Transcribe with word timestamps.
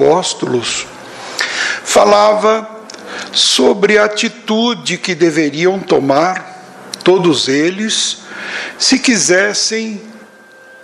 apóstolos, 0.00 0.86
falava 1.84 2.86
sobre 3.32 3.98
a 3.98 4.06
atitude 4.06 4.96
que 4.96 5.14
deveriam 5.14 5.78
tomar 5.78 6.48
todos 7.04 7.48
eles 7.48 8.22
se 8.78 8.98
quisessem 8.98 10.00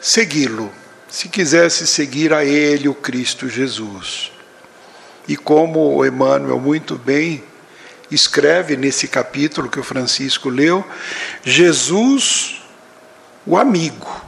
segui-lo, 0.01 0.71
se 1.09 1.29
quisesse 1.29 1.87
seguir 1.87 2.33
a 2.33 2.45
ele, 2.45 2.89
o 2.89 2.95
Cristo 2.95 3.49
Jesus. 3.49 4.31
E 5.27 5.37
como 5.37 5.97
o 5.97 6.05
Emmanuel 6.07 6.61
muito 6.61 6.97
bem 6.97 7.43
escreve 8.11 8.77
nesse 8.77 9.09
capítulo 9.09 9.71
que 9.71 9.81
o 9.81 9.85
Francisco 9.85 10.49
leu, 10.49 10.87
Jesus, 11.43 12.63
o 13.47 13.57
amigo. 13.57 14.26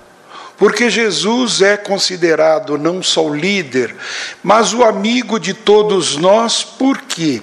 Porque 0.58 0.90
Jesus 0.90 1.62
é 1.62 1.76
considerado 1.76 2.76
não 2.76 3.00
só 3.00 3.24
o 3.24 3.34
líder, 3.34 3.94
mas 4.42 4.74
o 4.74 4.82
amigo 4.82 5.38
de 5.38 5.54
todos 5.54 6.16
nós, 6.16 6.64
porque 6.64 7.40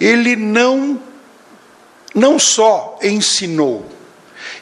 ele 0.00 0.34
não 0.34 1.00
não 2.14 2.38
só 2.38 2.96
ensinou, 3.02 3.84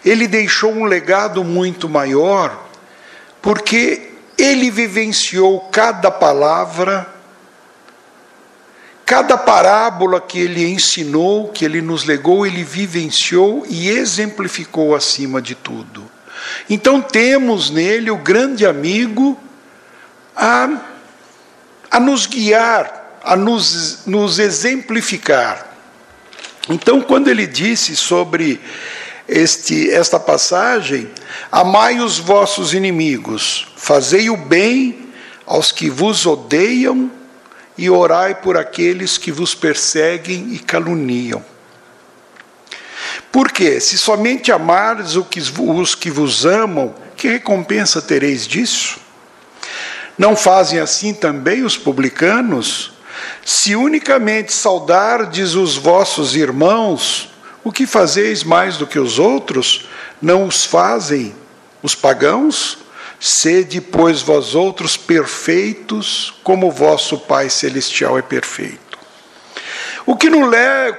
ele 0.05 0.27
deixou 0.27 0.73
um 0.73 0.85
legado 0.85 1.45
muito 1.45 1.87
maior, 1.87 2.67
porque 3.43 4.11
ele 4.39 4.71
vivenciou 4.71 5.61
cada 5.71 6.11
palavra, 6.11 7.07
cada 9.05 9.37
parábola 9.37 10.19
que 10.19 10.41
ele 10.41 10.67
ensinou, 10.67 11.49
que 11.49 11.65
ele 11.65 11.83
nos 11.83 12.05
legou, 12.05 12.47
ele 12.47 12.65
vivenciou 12.65 13.65
e 13.69 13.91
exemplificou 13.91 14.97
acima 14.97 15.43
de 15.43 15.55
tudo. 15.55 16.11
Então 16.69 17.01
temos 17.01 17.71
nele 17.71 18.11
o 18.11 18.17
grande 18.17 18.67
amigo 18.67 19.39
a, 20.37 20.69
a 21.91 22.01
nos 22.01 22.27
guiar, 22.27 23.21
a 23.23 23.37
nos, 23.37 24.07
nos 24.07 24.39
exemplificar. 24.39 25.69
Então, 26.69 27.01
quando 27.01 27.29
ele 27.29 27.47
disse 27.47 27.97
sobre 27.97 28.61
este, 29.29 29.91
esta 29.91 30.19
passagem: 30.19 31.11
Amai 31.51 32.01
os 32.01 32.19
vossos 32.19 32.73
inimigos, 32.73 33.67
fazei 33.77 34.31
o 34.31 34.37
bem 34.37 35.09
aos 35.47 35.73
que 35.73 35.91
vos 35.91 36.25
odeiam 36.25 37.11
e 37.77 37.91
orai 37.91 38.35
por 38.35 38.57
aqueles 38.57 39.19
que 39.19 39.33
vos 39.33 39.55
perseguem 39.55 40.53
e 40.53 40.59
caluniam. 40.59 41.45
Porque 43.33 43.81
se 43.81 43.97
somente 43.97 44.53
amares 44.53 45.17
os 45.17 45.95
que 45.95 46.11
vos 46.11 46.45
amam, 46.45 46.95
que 47.17 47.29
recompensa 47.29 48.03
tereis 48.03 48.47
disso? 48.47 49.01
Não 50.19 50.37
fazem 50.37 50.79
assim 50.79 51.15
também 51.15 51.65
os 51.65 51.77
publicanos? 51.77 52.93
Se 53.43 53.75
unicamente 53.75 54.53
saudardes 54.53 55.55
os 55.55 55.77
vossos 55.77 56.37
irmãos, 56.37 57.31
o 57.65 57.73
que 57.73 57.87
fazeis 57.87 58.45
mais 58.45 58.77
do 58.77 58.87
que 58.87 58.99
os 58.99 59.19
outros? 59.19 59.89
Não 60.21 60.47
os 60.47 60.67
fazem 60.67 61.35
os 61.83 61.95
pagãos? 61.95 62.79
Sede, 63.19 63.81
pois, 63.81 64.21
vós 64.21 64.55
outros 64.55 64.97
perfeitos, 64.97 66.35
como 66.43 66.71
vosso 66.71 67.17
Pai 67.17 67.49
Celestial 67.49 68.19
é 68.19 68.23
perfeito. 68.23 68.92
O 70.05 70.17
que, 70.17 70.29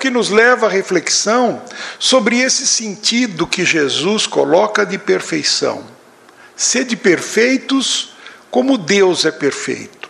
nos 0.09 0.29
leva 0.29 0.67
à 0.67 0.69
reflexão 0.69 1.61
sobre 1.99 2.39
esse 2.39 2.65
sentido 2.65 3.47
que 3.47 3.65
Jesus 3.65 4.25
coloca 4.25 4.85
de 4.85 4.97
perfeição. 4.97 5.83
Sede 6.55 6.95
perfeitos, 6.95 8.13
como 8.49 8.77
Deus 8.77 9.25
é 9.25 9.31
perfeito. 9.31 10.09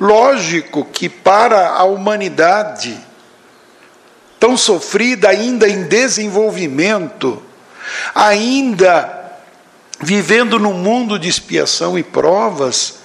Lógico 0.00 0.84
que 0.84 1.08
para 1.08 1.70
a 1.70 1.84
humanidade, 1.84 2.98
tão 4.40 4.56
sofrida, 4.56 5.28
ainda 5.28 5.68
em 5.68 5.84
desenvolvimento, 5.84 7.42
ainda 8.14 9.22
vivendo 10.00 10.58
num 10.58 10.74
mundo 10.74 11.18
de 11.18 11.28
expiação 11.28 11.96
e 11.98 12.02
provas, 12.02 12.96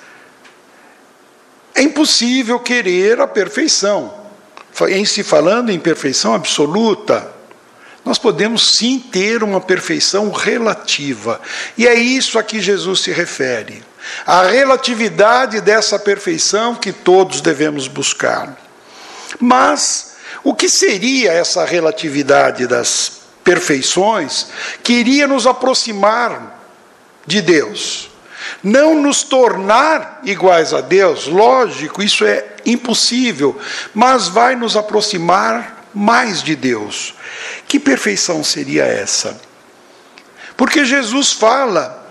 é 1.76 1.82
impossível 1.82 2.60
querer 2.60 3.22
a 3.22 3.28
perfeição. 3.28 4.19
Em 4.88 5.04
se 5.06 5.24
falando 5.24 5.72
em 5.72 5.80
perfeição 5.80 6.34
absoluta, 6.34 7.40
nós 8.06 8.18
podemos 8.18 8.76
sim 8.76 9.00
ter 9.00 9.44
uma 9.44 9.60
perfeição 9.60 10.32
relativa. 10.32 11.42
E 11.78 11.88
é 11.88 11.94
isso 11.94 12.40
a 12.40 12.44
que 12.44 12.62
Jesus 12.62 13.02
se 13.02 13.12
refere. 13.12 13.84
A 14.26 14.44
relatividade 14.44 15.62
dessa 15.62 16.00
perfeição 16.00 16.76
que 16.76 16.92
todos 16.92 17.42
devemos 17.42 17.88
buscar. 17.88 18.58
Mas 19.40 20.16
o 20.44 20.54
que 20.54 20.70
seria 20.70 21.32
essa 21.34 21.66
relatividade 21.66 22.66
das 22.66 23.12
perfeições 23.44 24.48
que 24.82 24.94
iria 24.94 25.28
nos 25.28 25.46
aproximar 25.46 26.60
de 27.26 27.42
Deus? 27.42 28.09
Não 28.64 28.96
nos 28.96 29.24
tornar 29.24 30.20
iguais 30.24 30.74
a 30.74 30.82
Deus, 30.82 31.28
lógico, 31.28 32.04
isso 32.04 32.26
é 32.26 32.46
impossível, 32.66 33.58
mas 33.94 34.28
vai 34.28 34.56
nos 34.56 34.76
aproximar 34.76 35.86
mais 35.94 36.44
de 36.44 36.56
Deus. 36.56 37.14
Que 37.68 37.80
perfeição 37.80 38.44
seria 38.44 38.84
essa? 38.84 39.40
Porque 40.58 40.84
Jesus 40.84 41.32
fala 41.32 42.06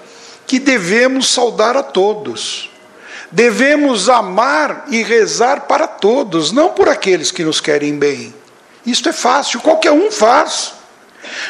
que 0.46 0.58
devemos 0.58 1.28
saudar 1.28 1.76
a 1.76 1.82
todos. 1.82 2.70
Devemos 3.30 4.08
amar 4.08 4.86
e 4.88 5.02
rezar 5.02 5.62
para 5.62 5.86
todos, 5.86 6.50
não 6.50 6.70
por 6.70 6.88
aqueles 6.88 7.30
que 7.30 7.44
nos 7.44 7.60
querem 7.60 7.98
bem. 7.98 8.34
Isto 8.86 9.10
é 9.10 9.12
fácil, 9.12 9.60
qualquer 9.60 9.92
um 9.92 10.10
faz. 10.10 10.72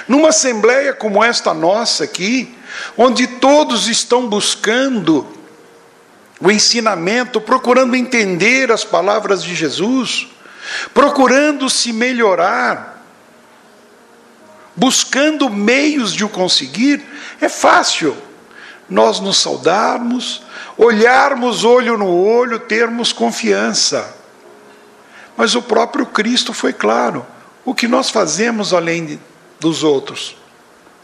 Numa 0.08 0.31
assembleia 0.31 0.92
como 0.92 1.22
esta 1.22 1.54
nossa 1.54 2.03
aqui, 2.03 2.57
onde 2.97 3.27
todos 3.27 3.89
estão 3.89 4.29
buscando 4.29 5.27
o 6.41 6.51
ensinamento, 6.51 7.41
procurando 7.41 7.97
entender 7.97 8.71
as 8.71 8.84
palavras 8.84 9.43
de 9.43 9.55
Jesus, 9.55 10.29
procurando 10.95 11.69
se 11.69 11.93
melhorar, 11.93 13.05
buscando 14.77 15.51
meios 15.51 16.12
de 16.12 16.25
o 16.25 16.29
conseguir, 16.29 17.05
é 17.41 17.49
fácil 17.49 18.17
nós 18.89 19.21
nos 19.21 19.39
saudarmos, 19.39 20.43
olharmos 20.77 21.65
olho 21.65 21.99
no 21.99 22.09
olho, 22.09 22.59
termos 22.61 23.12
confiança. 23.12 24.17
Mas 25.37 25.55
o 25.55 25.62
próprio 25.62 26.06
Cristo 26.06 26.53
foi 26.53 26.73
claro: 26.73 27.27
o 27.65 27.75
que 27.75 27.89
nós 27.89 28.11
fazemos 28.11 28.73
além 28.73 29.21
dos 29.61 29.83
outros? 29.83 30.37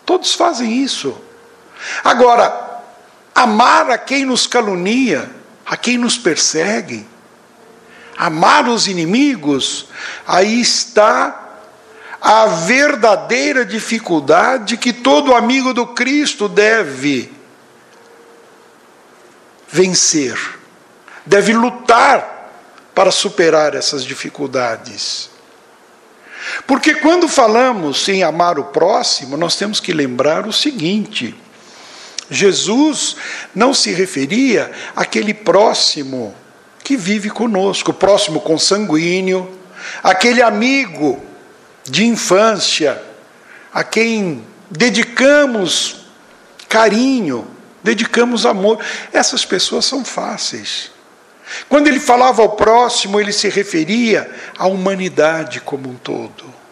Todos 0.07 0.35
fazem 0.35 0.83
isso. 0.83 1.17
Agora, 2.03 2.83
amar 3.35 3.91
a 3.91 3.99
quem 3.99 4.25
nos 4.25 4.47
calunia, 4.47 5.31
a 5.67 5.77
quem 5.77 5.99
nos 5.99 6.17
persegue, 6.17 7.07
amar 8.17 8.69
os 8.69 8.87
inimigos, 8.87 9.89
aí 10.27 10.61
está 10.61 11.41
a 12.21 12.47
verdadeira 12.47 13.67
dificuldade 13.67 14.77
que 14.77 14.93
todo 14.93 15.35
amigo 15.35 15.75
do 15.75 15.89
Cristo 15.89 16.49
deve 16.49 17.31
vencer, 19.69 20.39
deve 21.27 21.53
lutar 21.53 22.53
para 22.95 23.11
superar 23.11 23.75
essas 23.75 24.05
dificuldades. 24.05 25.29
Porque 26.67 26.95
quando 26.95 27.29
falamos 27.29 28.09
em 28.09 28.23
amar 28.23 28.59
o 28.59 28.65
próximo, 28.65 29.37
nós 29.37 29.57
temos 29.57 29.81
que 29.81 29.93
lembrar 29.93 30.47
o 30.47 30.53
seguinte: 30.53 31.35
Jesus 32.35 33.17
não 33.55 33.73
se 33.73 33.93
referia 33.93 34.71
àquele 34.95 35.33
próximo 35.33 36.35
que 36.83 36.97
vive 36.97 37.31
conosco, 37.31 37.93
próximo 37.93 38.41
consanguíneo, 38.41 39.59
aquele 40.03 40.43
amigo 40.43 41.23
de 41.85 42.05
infância, 42.07 43.01
a 43.73 43.83
quem 43.83 44.45
dedicamos 44.71 46.05
carinho, 46.69 47.47
dedicamos 47.83 48.45
amor. 48.45 48.79
Essas 49.13 49.45
pessoas 49.45 49.85
são 49.85 50.05
fáceis. 50.05 50.91
Quando 51.69 51.89
ele 51.89 52.01
falava 52.01 52.43
ao 52.43 52.57
próximo, 52.57 53.21
ele 53.21 53.33
se 53.33 53.49
referia 53.49 54.31
à 54.59 54.67
humanidade 54.67 55.61
como 55.61 55.89
um 55.89 55.95
todo. 55.95 56.64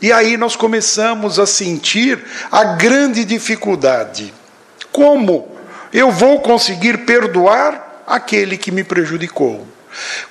E 0.00 0.12
aí 0.12 0.36
nós 0.36 0.54
começamos 0.54 1.38
a 1.38 1.46
sentir 1.46 2.24
a 2.50 2.64
grande 2.64 3.24
dificuldade. 3.24 4.32
Como 4.92 5.48
eu 5.92 6.10
vou 6.10 6.40
conseguir 6.40 6.98
perdoar 7.04 8.04
aquele 8.06 8.56
que 8.56 8.70
me 8.70 8.84
prejudicou? 8.84 9.66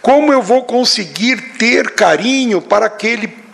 Como 0.02 0.32
eu 0.32 0.42
vou 0.42 0.64
conseguir 0.64 1.58
ter 1.58 1.92
carinho 1.92 2.62
para 2.62 2.86
aquele 2.86 3.46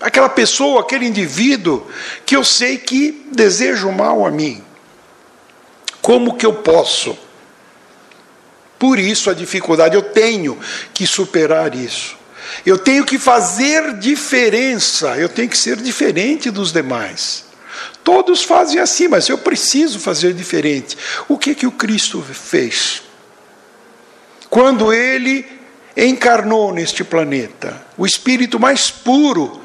aquela 0.00 0.28
pessoa, 0.28 0.82
aquele 0.82 1.06
indivíduo 1.06 1.86
que 2.24 2.36
eu 2.36 2.44
sei 2.44 2.76
que 2.76 3.26
deseja 3.32 3.86
o 3.86 3.92
mal 3.92 4.24
a 4.26 4.30
mim? 4.30 4.62
Como 6.00 6.36
que 6.36 6.46
eu 6.46 6.54
posso 6.54 7.18
Por 8.78 8.98
isso 8.98 9.30
a 9.30 9.34
dificuldade, 9.34 9.96
eu 9.96 10.02
tenho 10.02 10.58
que 10.92 11.06
superar 11.06 11.74
isso. 11.74 12.16
Eu 12.64 12.78
tenho 12.78 13.04
que 13.04 13.18
fazer 13.18 13.94
diferença, 13.94 15.16
eu 15.16 15.28
tenho 15.28 15.48
que 15.48 15.58
ser 15.58 15.76
diferente 15.76 16.50
dos 16.50 16.72
demais. 16.72 17.44
Todos 18.02 18.42
fazem 18.42 18.80
assim, 18.80 19.08
mas 19.08 19.28
eu 19.28 19.38
preciso 19.38 19.98
fazer 19.98 20.32
diferente. 20.32 20.96
O 21.28 21.36
que 21.36 21.54
que 21.54 21.66
o 21.66 21.72
Cristo 21.72 22.22
fez? 22.22 23.02
Quando 24.48 24.92
ele 24.92 25.44
encarnou 25.96 26.72
neste 26.72 27.02
planeta, 27.02 27.84
o 27.96 28.06
espírito 28.06 28.60
mais 28.60 28.90
puro 28.90 29.60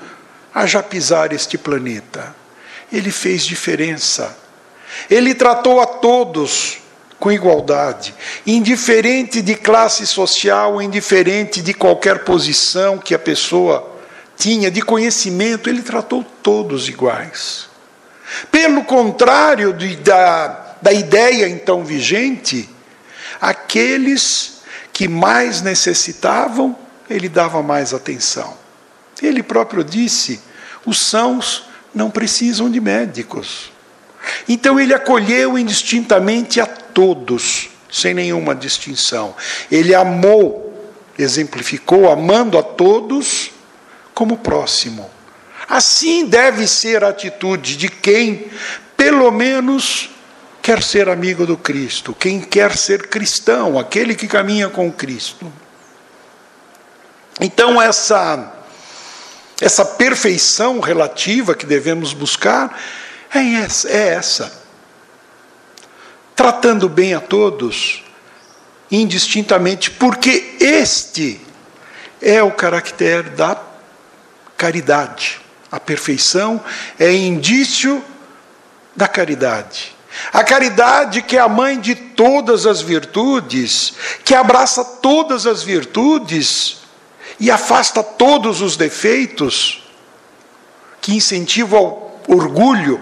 a 0.54 0.66
já 0.66 0.82
pisar 0.82 1.34
este 1.34 1.58
planeta, 1.58 2.36
ele 2.92 3.12
fez 3.12 3.46
diferença. 3.46 4.38
Ele 5.10 5.34
tratou 5.34 5.80
a 5.80 5.86
todos 5.86 6.80
com 7.22 7.32
igualdade, 7.32 8.16
indiferente 8.48 9.44
de 9.44 9.54
classe 9.54 10.08
social, 10.08 10.82
indiferente 10.82 11.62
de 11.62 11.72
qualquer 11.72 12.24
posição 12.24 12.98
que 12.98 13.14
a 13.14 13.20
pessoa 13.20 13.96
tinha, 14.36 14.72
de 14.72 14.82
conhecimento, 14.82 15.70
ele 15.70 15.84
tratou 15.84 16.26
todos 16.42 16.90
iguais. 16.90 17.70
Pelo 18.52 18.84
contrário 18.84 19.72
de, 19.72 19.98
da, 19.98 20.78
da 20.82 20.92
ideia 20.92 21.48
então 21.48 21.86
vigente, 21.86 22.68
aqueles 23.40 24.64
que 24.92 25.08
mais 25.08 25.62
necessitavam, 25.62 26.76
ele 27.08 27.30
dava 27.30 27.62
mais 27.62 27.94
atenção. 27.94 28.58
Ele 29.22 29.44
próprio 29.44 29.84
disse: 29.84 30.42
os 30.88 31.02
sãos 31.02 31.70
não 31.94 32.10
precisam 32.10 32.68
de 32.68 32.82
médicos. 32.82 33.72
Então 34.50 34.80
ele 34.80 34.94
acolheu 34.94 35.56
indistintamente 35.56 36.60
a 36.60 36.81
todos, 36.94 37.70
sem 37.92 38.14
nenhuma 38.14 38.56
distinção. 38.56 39.36
Ele 39.72 39.94
amou, 39.94 40.94
exemplificou, 41.18 42.12
amando 42.12 42.58
a 42.58 42.64
todos 42.64 43.52
como 44.14 44.38
próximo. 44.38 45.10
Assim 45.68 46.26
deve 46.26 46.68
ser 46.68 47.04
a 47.04 47.10
atitude 47.10 47.78
de 47.78 47.90
quem, 47.90 48.52
pelo 48.98 49.32
menos, 49.32 50.10
quer 50.62 50.84
ser 50.84 51.10
amigo 51.10 51.46
do 51.46 51.58
Cristo, 51.58 52.14
quem 52.14 52.40
quer 52.40 52.78
ser 52.78 53.08
cristão, 53.08 53.80
aquele 53.80 54.16
que 54.16 54.28
caminha 54.28 54.70
com 54.70 54.92
Cristo. 54.92 55.52
Então, 57.40 57.82
essa, 57.82 58.54
essa 59.60 59.84
perfeição 59.84 60.80
relativa 60.80 61.56
que 61.56 61.66
devemos 61.66 62.14
buscar 62.14 62.80
é 63.34 63.64
essa, 63.64 63.90
é 63.90 64.10
essa. 64.10 64.61
Tratando 66.36 66.90
bem 66.90 67.14
a 67.14 67.20
todos, 67.20 68.04
indistintamente, 68.90 69.92
porque 69.92 70.56
este 70.60 71.40
é 72.22 72.42
o 72.42 72.52
caractere 72.52 73.32
da 73.32 73.60
caridade. 74.58 75.42
A 75.72 75.80
perfeição 75.80 76.64
é 77.00 77.12
indício 77.14 78.04
da 78.96 79.08
caridade. 79.08 79.96
A 80.32 80.44
caridade, 80.44 81.22
que 81.22 81.38
é 81.38 81.40
a 81.40 81.48
mãe 81.48 81.80
de 81.80 81.96
todas 81.96 82.66
as 82.66 82.82
virtudes, 82.82 83.94
que 84.26 84.36
abraça 84.36 84.84
todas 84.84 85.48
as 85.48 85.64
virtudes 85.64 86.80
e 87.40 87.50
afasta 87.50 88.04
todos 88.04 88.62
os 88.62 88.76
defeitos, 88.76 89.84
que 91.00 91.16
incentiva 91.16 91.80
o 91.80 92.12
orgulho. 92.28 93.02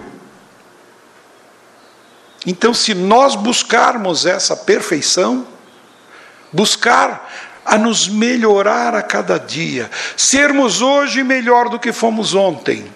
Então, 2.46 2.72
se 2.72 2.94
nós 2.94 3.34
buscarmos 3.34 4.24
essa 4.24 4.56
perfeição, 4.56 5.46
buscar 6.52 7.30
a 7.64 7.76
nos 7.76 8.08
melhorar 8.08 8.94
a 8.94 9.02
cada 9.02 9.38
dia, 9.38 9.90
sermos 10.16 10.80
hoje 10.80 11.22
melhor 11.22 11.68
do 11.68 11.78
que 11.78 11.92
fomos 11.92 12.34
ontem, 12.34 12.90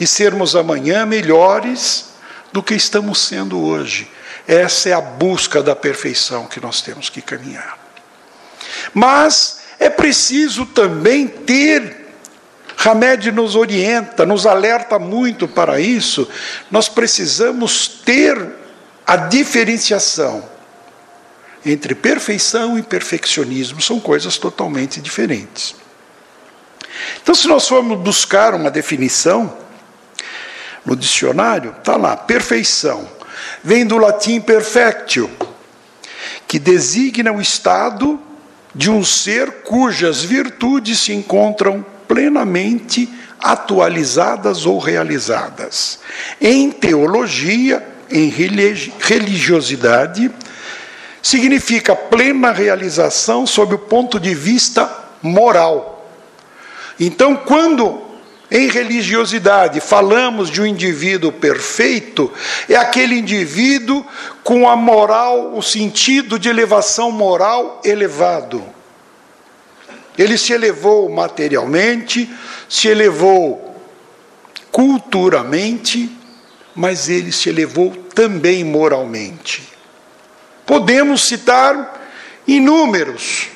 e 0.00 0.06
sermos 0.06 0.56
amanhã 0.56 1.04
melhores 1.04 2.06
do 2.50 2.62
que 2.62 2.74
estamos 2.74 3.20
sendo 3.20 3.60
hoje. 3.60 4.10
Essa 4.48 4.88
é 4.88 4.92
a 4.94 5.00
busca 5.00 5.62
da 5.62 5.76
perfeição 5.76 6.46
que 6.46 6.58
nós 6.58 6.80
temos 6.80 7.10
que 7.10 7.20
caminhar. 7.20 7.78
Mas 8.94 9.60
é 9.78 9.90
preciso 9.90 10.64
também 10.64 11.28
ter 11.28 11.99
Hamed 12.82 13.30
nos 13.30 13.56
orienta, 13.56 14.24
nos 14.24 14.46
alerta 14.46 14.98
muito 14.98 15.46
para 15.46 15.78
isso. 15.78 16.26
Nós 16.70 16.88
precisamos 16.88 17.86
ter 17.86 18.40
a 19.06 19.16
diferenciação 19.16 20.48
entre 21.64 21.94
perfeição 21.94 22.78
e 22.78 22.82
perfeccionismo, 22.82 23.82
são 23.82 24.00
coisas 24.00 24.38
totalmente 24.38 24.98
diferentes. 24.98 25.74
Então, 27.22 27.34
se 27.34 27.46
nós 27.46 27.68
formos 27.68 27.98
buscar 27.98 28.54
uma 28.54 28.70
definição 28.70 29.58
no 30.84 30.96
dicionário, 30.96 31.74
está 31.78 31.96
lá, 31.96 32.16
perfeição. 32.16 33.06
Vem 33.62 33.84
do 33.84 33.98
latim 33.98 34.40
perfectio, 34.40 35.30
que 36.48 36.58
designa 36.58 37.30
o 37.30 37.42
estado 37.42 38.18
de 38.74 38.90
um 38.90 39.04
ser 39.04 39.62
cujas 39.62 40.22
virtudes 40.22 41.00
se 41.00 41.12
encontram 41.12 41.84
plenamente 42.10 43.08
atualizadas 43.38 44.66
ou 44.66 44.80
realizadas. 44.80 46.00
Em 46.40 46.72
teologia, 46.72 47.86
em 48.10 48.28
religiosidade, 48.98 50.28
significa 51.22 51.94
plena 51.94 52.50
realização 52.50 53.46
sob 53.46 53.76
o 53.76 53.78
ponto 53.78 54.18
de 54.18 54.34
vista 54.34 54.92
moral. 55.22 56.10
Então, 56.98 57.36
quando 57.36 58.02
em 58.50 58.68
religiosidade 58.68 59.78
falamos 59.78 60.50
de 60.50 60.60
um 60.60 60.66
indivíduo 60.66 61.30
perfeito, 61.30 62.28
é 62.68 62.74
aquele 62.74 63.16
indivíduo 63.16 64.04
com 64.42 64.68
a 64.68 64.74
moral, 64.74 65.56
o 65.56 65.62
sentido 65.62 66.40
de 66.40 66.48
elevação 66.48 67.12
moral 67.12 67.80
elevado. 67.84 68.79
Ele 70.20 70.36
se 70.36 70.52
elevou 70.52 71.08
materialmente, 71.08 72.30
se 72.68 72.88
elevou 72.88 73.74
culturalmente, 74.70 76.14
mas 76.74 77.08
ele 77.08 77.32
se 77.32 77.48
elevou 77.48 77.90
também 78.14 78.62
moralmente. 78.62 79.66
Podemos 80.66 81.26
citar 81.26 82.06
inúmeros, 82.46 83.48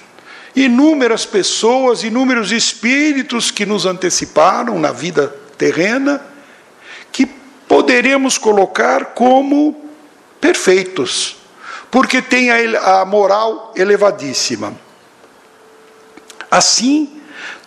inúmeras 0.56 1.26
pessoas, 1.26 2.02
inúmeros 2.02 2.50
espíritos 2.50 3.50
que 3.50 3.66
nos 3.66 3.85
anteciparam 3.85 4.78
na 4.78 4.90
vida 4.90 5.28
terrena, 5.59 6.18
que 7.12 7.26
poderemos 7.68 8.38
colocar 8.38 9.12
como 9.14 9.85
perfeitos, 10.40 11.37
porque 11.90 12.23
têm 12.23 12.50
a 12.50 13.04
moral 13.04 13.75
elevadíssima. 13.76 14.84
Assim, 16.51 17.21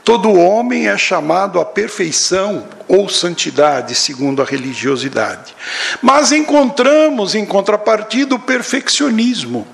todo 0.03 0.33
homem 0.33 0.87
é 0.87 0.97
chamado 0.97 1.59
à 1.59 1.65
perfeição 1.65 2.67
ou 2.87 3.09
santidade, 3.09 3.93
segundo 3.95 4.41
a 4.41 4.45
religiosidade. 4.45 5.55
Mas 6.01 6.31
encontramos, 6.31 7.35
em 7.35 7.45
contrapartida, 7.45 8.35
o 8.35 8.39
perfeccionismo, 8.39 9.67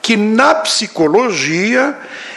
que 0.00 0.16
na 0.16 0.54
psicologia 0.54 1.96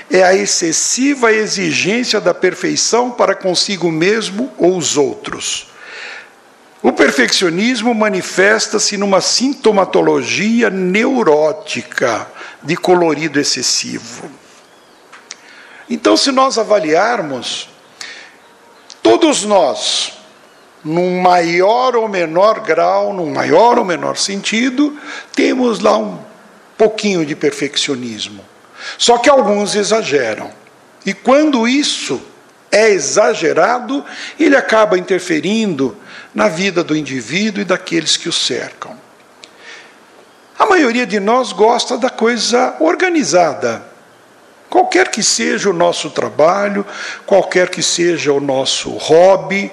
é 0.09 0.23
a 0.23 0.35
excessiva 0.35 1.33
exigência 1.33 2.21
da 2.21 2.33
perfeição 2.33 3.11
para 3.11 3.35
consigo 3.35 3.91
mesmo 3.91 4.51
ou 4.57 4.77
os 4.77 4.97
outros. 4.97 5.67
O 6.81 6.93
perfeccionismo 6.93 7.95
manifesta-se 7.95 8.95
numa 8.95 9.19
sintomatologia 9.19 10.69
neurótica 10.69 12.27
de 12.61 12.77
colorido 12.77 13.39
excessivo. 13.39 14.29
Então, 15.89 16.17
se 16.17 16.31
nós 16.31 16.57
avaliarmos, 16.57 17.69
todos 19.03 19.43
nós, 19.43 20.13
num 20.83 21.21
maior 21.21 21.95
ou 21.95 22.07
menor 22.07 22.59
grau, 22.61 23.13
num 23.13 23.31
maior 23.31 23.77
ou 23.77 23.85
menor 23.85 24.17
sentido, 24.17 24.97
temos 25.33 25.79
lá 25.79 25.97
um 25.97 26.19
pouquinho 26.77 27.25
de 27.25 27.35
perfeccionismo. 27.35 28.43
Só 28.97 29.17
que 29.17 29.29
alguns 29.29 29.75
exageram. 29.75 30.51
E 31.05 31.13
quando 31.13 31.67
isso 31.67 32.21
é 32.71 32.89
exagerado, 32.89 34.03
ele 34.39 34.55
acaba 34.55 34.97
interferindo 34.97 35.95
na 36.33 36.47
vida 36.47 36.83
do 36.83 36.95
indivíduo 36.95 37.61
e 37.61 37.65
daqueles 37.65 38.17
que 38.17 38.27
o 38.27 38.33
cercam. 38.33 38.95
A 40.57 40.65
maioria 40.65 41.05
de 41.05 41.19
nós 41.19 41.51
gosta 41.51 41.97
da 41.97 42.09
coisa 42.09 42.75
organizada. 42.79 43.94
Qualquer 44.75 45.09
que 45.09 45.23
seja 45.23 45.69
o 45.69 45.73
nosso 45.73 46.09
trabalho, 46.09 46.85
qualquer 47.25 47.69
que 47.69 47.81
seja 47.81 48.33
o 48.33 48.41
nosso 48.41 48.89
hobby, 48.89 49.71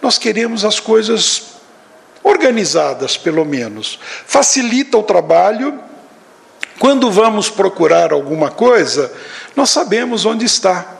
nós 0.00 0.18
queremos 0.18 0.64
as 0.64 0.80
coisas 0.80 1.52
organizadas, 2.20 3.16
pelo 3.16 3.44
menos. 3.44 4.00
Facilita 4.26 4.98
o 4.98 5.04
trabalho 5.04 5.80
Quando 6.80 7.12
vamos 7.12 7.48
procurar 7.48 8.12
alguma 8.12 8.50
coisa, 8.50 9.12
nós 9.54 9.70
sabemos 9.70 10.26
onde 10.26 10.46
está. 10.46 10.96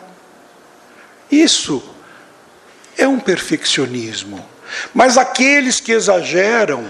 Isso 1.28 1.82
é 2.96 3.08
um 3.08 3.18
perfeccionismo. 3.18 4.46
Mas 4.94 5.18
aqueles 5.18 5.80
que 5.80 5.90
exageram, 5.90 6.88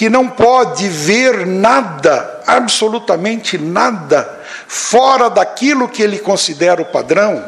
que 0.00 0.08
não 0.08 0.30
pode 0.30 0.88
ver 0.88 1.46
nada, 1.46 2.42
absolutamente 2.46 3.58
nada, 3.58 4.40
fora 4.66 5.28
daquilo 5.28 5.90
que 5.90 6.02
ele 6.02 6.18
considera 6.18 6.80
o 6.80 6.86
padrão, 6.86 7.44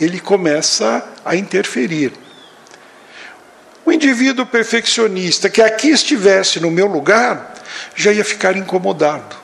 ele 0.00 0.20
começa 0.20 1.04
a 1.24 1.34
interferir. 1.34 2.12
O 3.84 3.90
indivíduo 3.90 4.46
perfeccionista 4.46 5.50
que 5.50 5.60
aqui 5.60 5.88
estivesse 5.88 6.60
no 6.60 6.70
meu 6.70 6.86
lugar 6.86 7.52
já 7.96 8.12
ia 8.12 8.24
ficar 8.24 8.56
incomodado, 8.56 9.34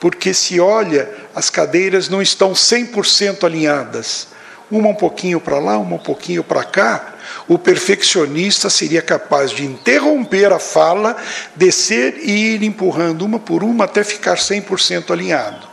porque 0.00 0.32
se 0.32 0.58
olha, 0.58 1.10
as 1.34 1.50
cadeiras 1.50 2.08
não 2.08 2.22
estão 2.22 2.52
100% 2.52 3.44
alinhadas, 3.44 4.28
uma 4.70 4.88
um 4.88 4.94
pouquinho 4.94 5.42
para 5.42 5.58
lá, 5.58 5.76
uma 5.76 5.96
um 5.96 5.98
pouquinho 5.98 6.42
para 6.42 6.64
cá, 6.64 7.15
o 7.48 7.58
perfeccionista 7.58 8.68
seria 8.68 9.00
capaz 9.00 9.50
de 9.50 9.64
interromper 9.64 10.52
a 10.52 10.58
fala, 10.58 11.16
descer 11.54 12.18
e 12.18 12.54
ir 12.54 12.62
empurrando 12.62 13.22
uma 13.22 13.38
por 13.38 13.62
uma 13.62 13.84
até 13.84 14.02
ficar 14.02 14.36
100% 14.36 15.12
alinhado. 15.12 15.68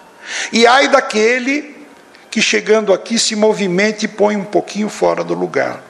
E 0.52 0.68
ai 0.68 0.88
daquele 0.88 1.76
que 2.30 2.42
chegando 2.42 2.94
aqui 2.94 3.18
se 3.18 3.36
movimenta 3.36 4.06
e 4.06 4.08
põe 4.08 4.36
um 4.36 4.44
pouquinho 4.44 4.90
fora 4.90 5.24
do 5.24 5.34
lugar. 5.34 5.84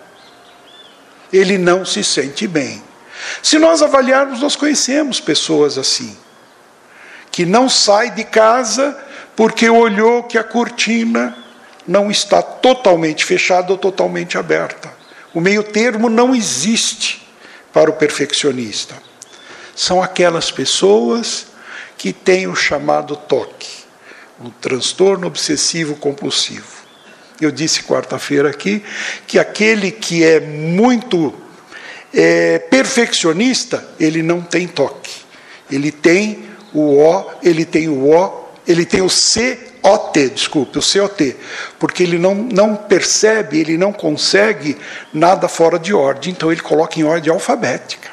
Ele 1.31 1.57
não 1.57 1.85
se 1.85 2.03
sente 2.03 2.47
bem. 2.47 2.81
Se 3.41 3.57
nós 3.57 3.81
avaliarmos, 3.81 4.41
nós 4.41 4.55
conhecemos 4.55 5.19
pessoas 5.19 5.77
assim, 5.77 6.17
que 7.31 7.45
não 7.45 7.67
sai 7.67 8.09
de 8.11 8.23
casa 8.23 8.97
porque 9.35 9.69
olhou 9.69 10.23
que 10.23 10.37
a 10.37 10.43
cortina 10.43 11.35
não 11.87 12.09
está 12.09 12.41
totalmente 12.41 13.25
fechada 13.25 13.71
ou 13.71 13.77
totalmente 13.77 14.37
aberta. 14.37 15.02
O 15.33 15.41
meio 15.41 15.63
termo 15.63 16.09
não 16.09 16.35
existe 16.35 17.27
para 17.71 17.89
o 17.89 17.93
perfeccionista. 17.93 18.95
São 19.75 20.01
aquelas 20.01 20.51
pessoas 20.51 21.47
que 21.97 22.13
têm 22.13 22.47
o 22.47 22.55
chamado 22.55 23.15
toque, 23.15 23.69
o 24.39 24.49
transtorno 24.49 25.25
obsessivo 25.25 25.95
compulsivo. 25.95 26.83
Eu 27.41 27.51
disse 27.51 27.83
quarta-feira 27.83 28.49
aqui 28.49 28.83
que 29.25 29.39
aquele 29.39 29.91
que 29.91 30.23
é 30.23 30.39
muito 30.39 31.33
é, 32.13 32.59
perfeccionista, 32.59 33.87
ele 33.99 34.21
não 34.21 34.41
tem 34.41 34.67
toque. 34.67 35.11
Ele 35.71 35.91
tem 35.91 36.45
o 36.73 36.99
O, 36.99 37.31
ele 37.41 37.65
tem 37.65 37.89
o 37.89 38.09
O, 38.09 38.42
ele 38.67 38.85
tem 38.85 39.01
o 39.01 39.09
C 39.09 39.73
OT, 39.83 40.29
desculpe, 40.29 40.79
o 40.79 40.81
COT, 40.81 41.35
porque 41.77 42.03
ele 42.03 42.17
não, 42.17 42.33
não 42.33 42.73
percebe, 42.73 43.59
ele 43.59 43.77
não 43.77 43.91
consegue 43.91 44.77
nada 45.13 45.49
fora 45.49 45.77
de 45.77 45.93
ordem, 45.93 46.31
então 46.31 46.49
ele 46.49 46.61
coloca 46.61 46.97
em 46.97 47.03
ordem 47.03 47.31
alfabética. 47.31 48.09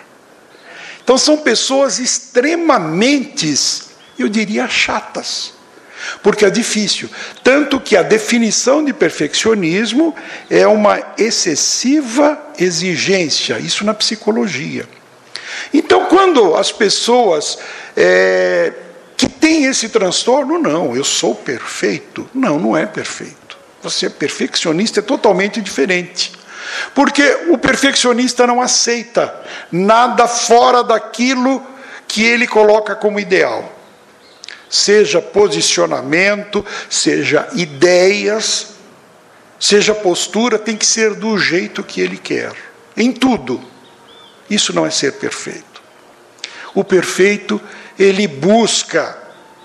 Então 1.03 1.17
são 1.17 1.37
pessoas 1.39 2.01
extremamente, 2.01 3.55
eu 4.19 4.29
diria, 4.29 4.67
chatas, 4.67 5.53
porque 6.25 6.45
é 6.45 6.51
difícil. 6.51 7.09
Tanto 7.45 7.79
que 7.79 7.97
a 7.97 8.03
definição 8.03 8.85
de 8.85 8.93
perfeccionismo 8.93 10.15
é 10.51 10.67
uma 10.67 11.01
excessiva 11.17 12.37
exigência, 12.59 13.61
isso 13.61 13.85
na 13.85 13.95
psicologia. 13.95 14.89
Então, 15.73 16.07
quando 16.07 16.57
as 16.57 16.73
pessoas. 16.73 17.59
É, 17.97 18.73
que 19.21 19.29
tem 19.29 19.67
esse 19.67 19.91
transtorno, 19.91 20.59
não, 20.59 20.97
eu 20.97 21.05
sou 21.05 21.35
perfeito. 21.35 22.27
Não, 22.33 22.59
não 22.59 22.75
é 22.75 22.87
perfeito. 22.87 23.59
Você 23.83 24.07
é 24.07 24.09
perfeccionista, 24.09 25.01
é 25.01 25.03
totalmente 25.03 25.61
diferente. 25.61 26.33
Porque 26.95 27.23
o 27.51 27.59
perfeccionista 27.59 28.47
não 28.47 28.63
aceita 28.63 29.39
nada 29.71 30.27
fora 30.27 30.83
daquilo 30.83 31.63
que 32.09 32.25
ele 32.25 32.47
coloca 32.47 32.97
como 32.97 33.21
ideal. 33.21 33.71
Seja 34.71 35.21
posicionamento, 35.21 36.65
seja 36.89 37.47
ideias, 37.53 38.69
seja 39.59 39.95
postura, 39.95 40.59
tem 40.59 40.79
que 40.79 40.87
ser 40.87 41.15
do 41.15 41.37
jeito 41.37 41.83
que 41.83 42.01
ele 42.01 42.17
quer. 42.17 42.55
Em 42.97 43.13
tudo. 43.13 43.61
Isso 44.49 44.73
não 44.73 44.87
é 44.87 44.91
ser 44.91 45.13
perfeito. 45.13 45.83
O 46.75 46.83
perfeito 46.83 47.61
ele 48.01 48.27
busca 48.27 49.17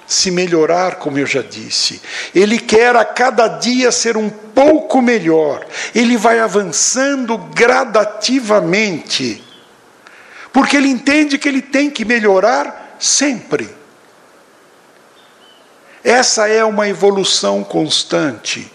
se 0.05 0.29
melhorar, 0.29 0.95
como 0.95 1.17
eu 1.17 1.25
já 1.25 1.41
disse. 1.41 2.01
Ele 2.33 2.59
quer 2.59 2.93
a 2.95 3.05
cada 3.05 3.47
dia 3.47 3.93
ser 3.93 4.17
um 4.17 4.29
pouco 4.29 5.01
melhor. 5.01 5.65
Ele 5.95 6.17
vai 6.17 6.41
avançando 6.41 7.37
gradativamente. 7.37 9.41
Porque 10.51 10.75
ele 10.75 10.89
entende 10.89 11.37
que 11.37 11.47
ele 11.47 11.61
tem 11.61 11.89
que 11.89 12.03
melhorar 12.03 12.97
sempre. 12.99 13.73
Essa 16.03 16.49
é 16.49 16.63
uma 16.63 16.89
evolução 16.89 17.63
constante. 17.63 18.69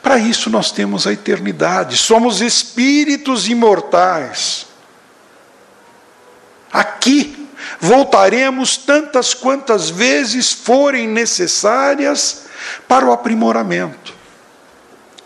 Para 0.00 0.18
isso 0.18 0.48
nós 0.48 0.70
temos 0.70 1.06
a 1.06 1.12
eternidade. 1.12 1.98
Somos 1.98 2.40
espíritos 2.40 3.48
imortais. 3.48 4.66
Aqui 6.72 7.45
Voltaremos 7.80 8.76
tantas 8.76 9.34
quantas 9.34 9.90
vezes 9.90 10.52
forem 10.52 11.06
necessárias 11.06 12.46
para 12.88 13.06
o 13.06 13.12
aprimoramento. 13.12 14.14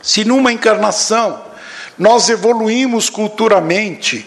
Se 0.03 0.25
numa 0.25 0.53
encarnação 0.53 1.45
nós 1.99 2.29
evoluímos 2.29 3.11
culturalmente, 3.11 4.27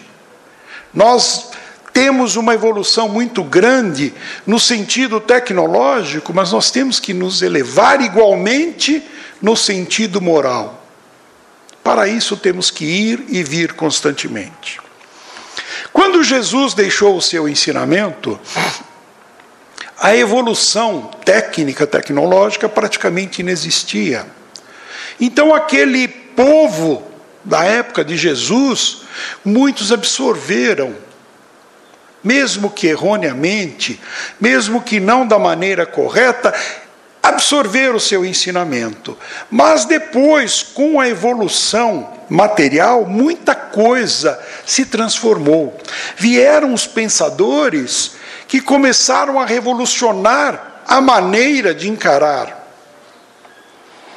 nós 0.92 1.50
temos 1.92 2.36
uma 2.36 2.54
evolução 2.54 3.08
muito 3.08 3.42
grande 3.42 4.14
no 4.46 4.58
sentido 4.58 5.20
tecnológico, 5.20 6.32
mas 6.32 6.52
nós 6.52 6.70
temos 6.70 6.98
que 6.98 7.12
nos 7.12 7.42
elevar 7.42 8.00
igualmente 8.00 9.02
no 9.40 9.56
sentido 9.56 10.20
moral. 10.20 10.84
Para 11.82 12.08
isso 12.08 12.36
temos 12.36 12.70
que 12.70 12.84
ir 12.84 13.24
e 13.28 13.42
vir 13.42 13.74
constantemente. 13.74 14.83
Quando 15.94 16.24
Jesus 16.24 16.74
deixou 16.74 17.16
o 17.16 17.22
seu 17.22 17.48
ensinamento, 17.48 18.36
a 19.96 20.16
evolução 20.16 21.08
técnica, 21.24 21.86
tecnológica 21.86 22.68
praticamente 22.68 23.42
inexistia. 23.42 24.26
Então, 25.20 25.54
aquele 25.54 26.08
povo 26.08 27.04
da 27.44 27.62
época 27.62 28.04
de 28.04 28.16
Jesus, 28.16 29.02
muitos 29.44 29.92
absorveram, 29.92 30.96
mesmo 32.24 32.70
que 32.70 32.88
erroneamente, 32.88 34.00
mesmo 34.40 34.82
que 34.82 34.98
não 34.98 35.24
da 35.24 35.38
maneira 35.38 35.86
correta, 35.86 36.52
absorver 37.34 37.94
o 37.94 38.00
seu 38.00 38.24
ensinamento. 38.24 39.16
Mas 39.50 39.84
depois, 39.84 40.62
com 40.62 41.00
a 41.00 41.08
evolução 41.08 42.10
material, 42.28 43.04
muita 43.04 43.54
coisa 43.54 44.40
se 44.64 44.86
transformou. 44.86 45.76
Vieram 46.16 46.72
os 46.72 46.86
pensadores 46.86 48.12
que 48.48 48.60
começaram 48.60 49.38
a 49.38 49.44
revolucionar 49.44 50.82
a 50.86 51.00
maneira 51.00 51.74
de 51.74 51.88
encarar. 51.88 52.62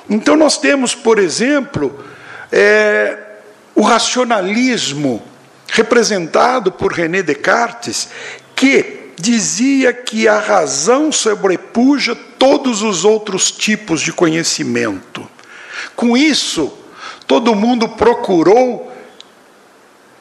Então, 0.09 0.35
nós 0.35 0.57
temos, 0.57 0.95
por 0.95 1.19
exemplo, 1.19 2.05
é, 2.51 3.17
o 3.75 3.81
racionalismo, 3.81 5.21
representado 5.69 6.71
por 6.71 6.93
René 6.93 7.21
Descartes, 7.21 8.07
que 8.55 9.11
dizia 9.19 9.91
que 9.91 10.27
a 10.27 10.39
razão 10.39 11.11
sobrepuja 11.11 12.15
todos 12.37 12.81
os 12.81 13.05
outros 13.05 13.51
tipos 13.51 14.01
de 14.01 14.11
conhecimento. 14.11 15.27
Com 15.95 16.15
isso, 16.15 16.71
todo 17.25 17.55
mundo 17.55 17.89
procurou 17.89 18.91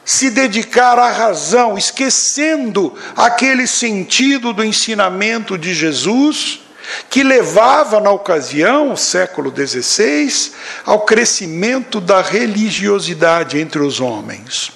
se 0.03 0.29
dedicar 0.29 0.97
à 0.97 1.11
razão, 1.11 1.77
esquecendo 1.77 2.95
aquele 3.15 3.67
sentido 3.67 4.53
do 4.53 4.63
ensinamento 4.63 5.57
de 5.57 5.73
Jesus, 5.73 6.61
que 7.09 7.21
levava, 7.23 7.99
na 7.99 8.11
ocasião, 8.11 8.95
século 8.95 9.53
XVI, 9.53 10.53
ao 10.85 11.01
crescimento 11.01 11.99
da 11.99 12.21
religiosidade 12.21 13.59
entre 13.59 13.81
os 13.81 13.99
homens. 13.99 14.71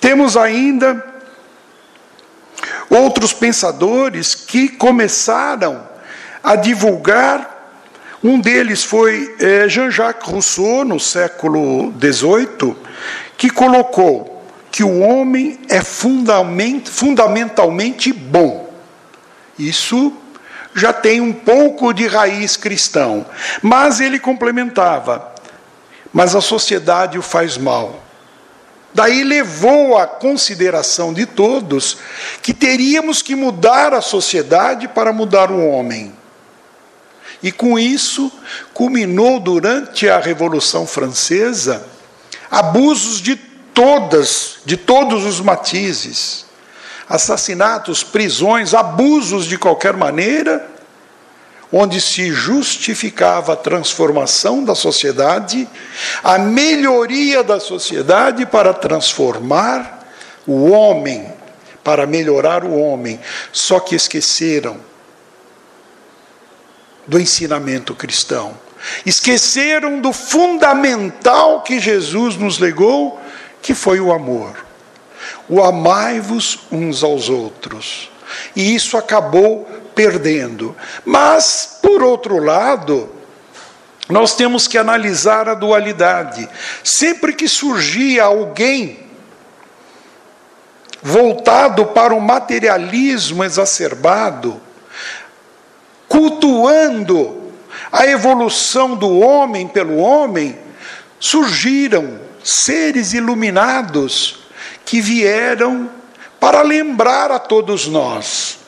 Temos 0.00 0.36
ainda 0.36 1.17
outros 2.90 3.32
pensadores 3.32 4.34
que 4.34 4.68
começaram 4.68 5.86
a 6.42 6.56
divulgar. 6.56 7.56
Um 8.22 8.40
deles 8.40 8.82
foi 8.82 9.36
é, 9.38 9.68
Jean-Jacques 9.68 10.28
Rousseau, 10.28 10.84
no 10.84 10.98
século 10.98 11.94
XVIII, 12.00 12.74
que 13.36 13.50
colocou 13.50 14.42
que 14.70 14.82
o 14.82 15.00
homem 15.00 15.60
é 15.68 15.82
fundamentalmente 15.82 18.12
bom. 18.12 18.72
Isso 19.58 20.12
já 20.74 20.92
tem 20.92 21.20
um 21.20 21.32
pouco 21.32 21.92
de 21.92 22.06
raiz 22.06 22.56
cristão. 22.56 23.26
Mas 23.62 24.00
ele 24.00 24.18
complementava: 24.18 25.32
mas 26.12 26.34
a 26.34 26.40
sociedade 26.40 27.18
o 27.18 27.22
faz 27.22 27.56
mal. 27.56 28.02
Daí 28.92 29.22
levou 29.22 29.98
à 29.98 30.06
consideração 30.06 31.12
de 31.12 31.26
todos 31.26 31.98
que 32.42 32.54
teríamos 32.54 33.22
que 33.22 33.34
mudar 33.34 33.92
a 33.92 34.00
sociedade 34.00 34.88
para 34.88 35.12
mudar 35.12 35.50
o 35.50 35.68
homem. 35.68 36.12
E 37.42 37.52
com 37.52 37.78
isso, 37.78 38.32
culminou 38.74 39.38
durante 39.38 40.08
a 40.08 40.18
Revolução 40.18 40.86
Francesa 40.86 41.86
abusos 42.50 43.20
de 43.20 43.36
todas, 43.36 44.58
de 44.64 44.76
todos 44.76 45.24
os 45.24 45.40
matizes. 45.40 46.46
Assassinatos, 47.08 48.02
prisões, 48.02 48.74
abusos 48.74 49.46
de 49.46 49.56
qualquer 49.56 49.96
maneira, 49.96 50.66
onde 51.72 52.00
se 52.00 52.32
justificava 52.32 53.52
a 53.52 53.56
transformação 53.56 54.64
da 54.64 54.74
sociedade, 54.74 55.68
a 56.22 56.38
melhoria 56.38 57.42
da 57.42 57.60
sociedade 57.60 58.46
para 58.46 58.72
transformar 58.72 60.06
o 60.46 60.70
homem, 60.70 61.30
para 61.84 62.06
melhorar 62.06 62.64
o 62.64 62.74
homem. 62.78 63.20
Só 63.52 63.80
que 63.80 63.94
esqueceram 63.94 64.78
do 67.06 67.18
ensinamento 67.18 67.94
cristão. 67.94 68.56
Esqueceram 69.04 70.00
do 70.00 70.12
fundamental 70.12 71.62
que 71.62 71.80
Jesus 71.80 72.36
nos 72.36 72.58
legou, 72.58 73.20
que 73.60 73.74
foi 73.74 74.00
o 74.00 74.12
amor. 74.12 74.64
O 75.48 75.62
amai-vos 75.62 76.60
uns 76.70 77.02
aos 77.02 77.28
outros. 77.28 78.10
E 78.54 78.74
isso 78.74 78.96
acabou 78.96 79.68
perdendo. 79.98 80.76
Mas, 81.04 81.80
por 81.82 82.04
outro 82.04 82.38
lado, 82.38 83.10
nós 84.08 84.36
temos 84.36 84.68
que 84.68 84.78
analisar 84.78 85.48
a 85.48 85.54
dualidade. 85.54 86.48
Sempre 86.84 87.32
que 87.32 87.48
surgia 87.48 88.22
alguém 88.22 89.00
voltado 91.02 91.86
para 91.86 92.14
o 92.14 92.20
materialismo 92.20 93.42
exacerbado, 93.42 94.60
cultuando 96.06 97.52
a 97.90 98.06
evolução 98.06 98.94
do 98.94 99.18
homem 99.18 99.66
pelo 99.66 99.96
homem, 99.96 100.56
surgiram 101.18 102.20
seres 102.44 103.14
iluminados 103.14 104.44
que 104.84 105.00
vieram 105.00 105.90
para 106.38 106.62
lembrar 106.62 107.32
a 107.32 107.40
todos 107.40 107.88
nós 107.88 108.58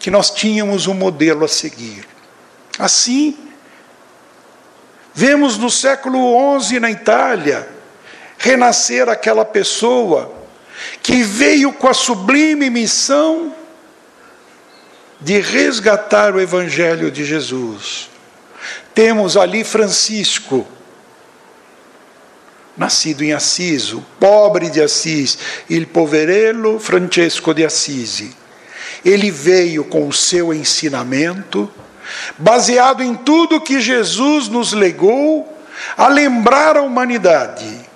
que 0.00 0.10
nós 0.10 0.30
tínhamos 0.30 0.86
um 0.86 0.94
modelo 0.94 1.44
a 1.44 1.48
seguir. 1.48 2.08
Assim, 2.78 3.36
vemos 5.14 5.58
no 5.58 5.70
século 5.70 6.18
XI 6.58 6.80
na 6.80 6.90
Itália 6.90 7.68
renascer 8.38 9.10
aquela 9.10 9.44
pessoa 9.44 10.34
que 11.02 11.22
veio 11.22 11.74
com 11.74 11.86
a 11.86 11.94
sublime 11.94 12.70
missão 12.70 13.54
de 15.20 15.38
resgatar 15.38 16.34
o 16.34 16.40
Evangelho 16.40 17.10
de 17.10 17.22
Jesus. 17.22 18.08
Temos 18.94 19.36
ali 19.36 19.62
Francisco, 19.62 20.66
nascido 22.74 23.22
em 23.22 23.34
Assis, 23.34 23.92
o 23.92 24.00
pobre 24.18 24.70
de 24.70 24.80
Assis, 24.80 25.36
il 25.68 25.86
poverello 25.86 26.80
Francesco 26.80 27.52
de 27.52 27.66
Assisi. 27.66 28.34
Ele 29.04 29.30
veio 29.30 29.84
com 29.84 30.06
o 30.08 30.12
seu 30.12 30.52
ensinamento, 30.52 31.70
baseado 32.38 33.02
em 33.02 33.14
tudo 33.14 33.60
que 33.60 33.80
Jesus 33.80 34.48
nos 34.48 34.72
legou, 34.72 35.56
a 35.96 36.08
lembrar 36.08 36.76
a 36.76 36.82
humanidade 36.82 37.90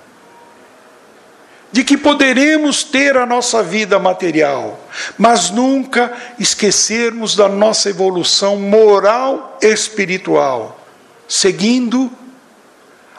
de 1.74 1.82
que 1.82 1.98
poderemos 1.98 2.84
ter 2.84 3.16
a 3.16 3.26
nossa 3.26 3.60
vida 3.60 3.98
material, 3.98 4.78
mas 5.18 5.50
nunca 5.50 6.12
esquecermos 6.38 7.34
da 7.34 7.48
nossa 7.48 7.90
evolução 7.90 8.56
moral 8.56 9.58
e 9.60 9.66
espiritual, 9.66 10.80
seguindo 11.26 12.12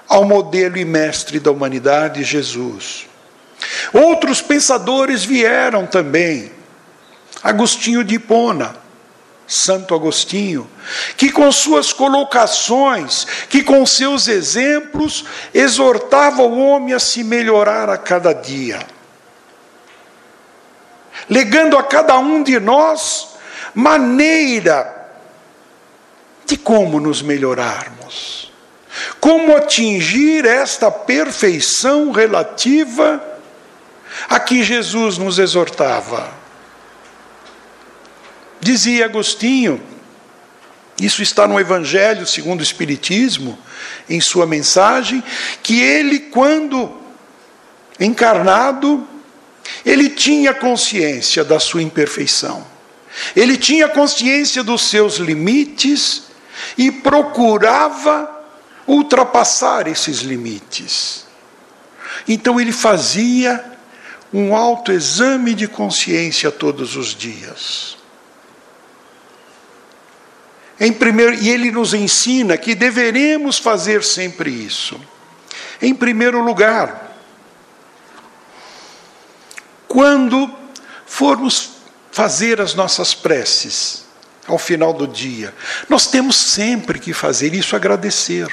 ao 0.07 0.23
modelo 0.23 0.77
e 0.77 0.85
mestre 0.85 1.37
da 1.37 1.51
humanidade, 1.51 2.23
Jesus. 2.23 3.07
Outros 3.91 4.41
pensadores 4.41 5.25
vieram 5.25 5.85
também, 5.85 6.49
Agostinho 7.45 8.03
de 8.03 8.15
Hipona, 8.15 8.75
Santo 9.47 9.93
Agostinho, 9.93 10.67
que 11.15 11.31
com 11.31 11.51
suas 11.51 11.93
colocações, 11.93 13.23
que 13.47 13.61
com 13.61 13.85
seus 13.85 14.27
exemplos, 14.27 15.23
exortava 15.53 16.41
o 16.41 16.57
homem 16.57 16.95
a 16.95 16.99
se 16.99 17.23
melhorar 17.23 17.87
a 17.87 17.99
cada 17.99 18.33
dia, 18.33 18.79
legando 21.29 21.77
a 21.77 21.83
cada 21.83 22.17
um 22.17 22.41
de 22.41 22.59
nós 22.59 23.35
maneira 23.75 24.91
de 26.47 26.57
como 26.57 26.99
nos 26.99 27.21
melhorarmos, 27.21 28.51
como 29.19 29.55
atingir 29.55 30.47
esta 30.47 30.89
perfeição 30.89 32.11
relativa 32.11 33.23
a 34.27 34.39
que 34.39 34.63
Jesus 34.63 35.19
nos 35.19 35.37
exortava. 35.37 36.44
Dizia 38.65 39.05
Agostinho, 39.05 39.79
isso 40.99 41.21
está 41.21 41.47
no 41.47 41.59
Evangelho 41.59 42.25
segundo 42.25 42.61
o 42.61 42.63
Espiritismo, 42.63 43.55
em 44.09 44.19
sua 44.19 44.47
mensagem, 44.47 45.23
que 45.61 45.83
ele, 45.83 46.17
quando 46.17 46.91
encarnado, 47.99 49.07
ele 49.85 50.09
tinha 50.09 50.51
consciência 50.51 51.43
da 51.43 51.59
sua 51.59 51.83
imperfeição, 51.83 52.65
ele 53.35 53.55
tinha 53.55 53.87
consciência 53.87 54.63
dos 54.63 54.89
seus 54.89 55.17
limites 55.17 56.23
e 56.75 56.91
procurava 56.91 58.27
ultrapassar 58.87 59.87
esses 59.87 60.21
limites. 60.21 61.27
Então 62.27 62.59
ele 62.59 62.71
fazia 62.71 63.63
um 64.33 64.55
autoexame 64.55 65.53
de 65.53 65.67
consciência 65.67 66.49
todos 66.49 66.95
os 66.95 67.13
dias. 67.13 68.03
Em 70.79 70.91
primeiro, 70.91 71.33
e 71.33 71.49
ele 71.49 71.71
nos 71.71 71.93
ensina 71.93 72.57
que 72.57 72.75
deveremos 72.75 73.57
fazer 73.57 74.03
sempre 74.03 74.49
isso. 74.49 74.99
Em 75.81 75.93
primeiro 75.93 76.41
lugar, 76.41 77.15
quando 79.87 80.53
formos 81.05 81.71
fazer 82.11 82.59
as 82.59 82.73
nossas 82.73 83.13
preces 83.13 84.03
ao 84.47 84.57
final 84.57 84.93
do 84.93 85.07
dia, 85.07 85.53
nós 85.87 86.07
temos 86.07 86.35
sempre 86.35 86.99
que 86.99 87.13
fazer 87.13 87.53
isso 87.53 87.75
agradecer. 87.75 88.47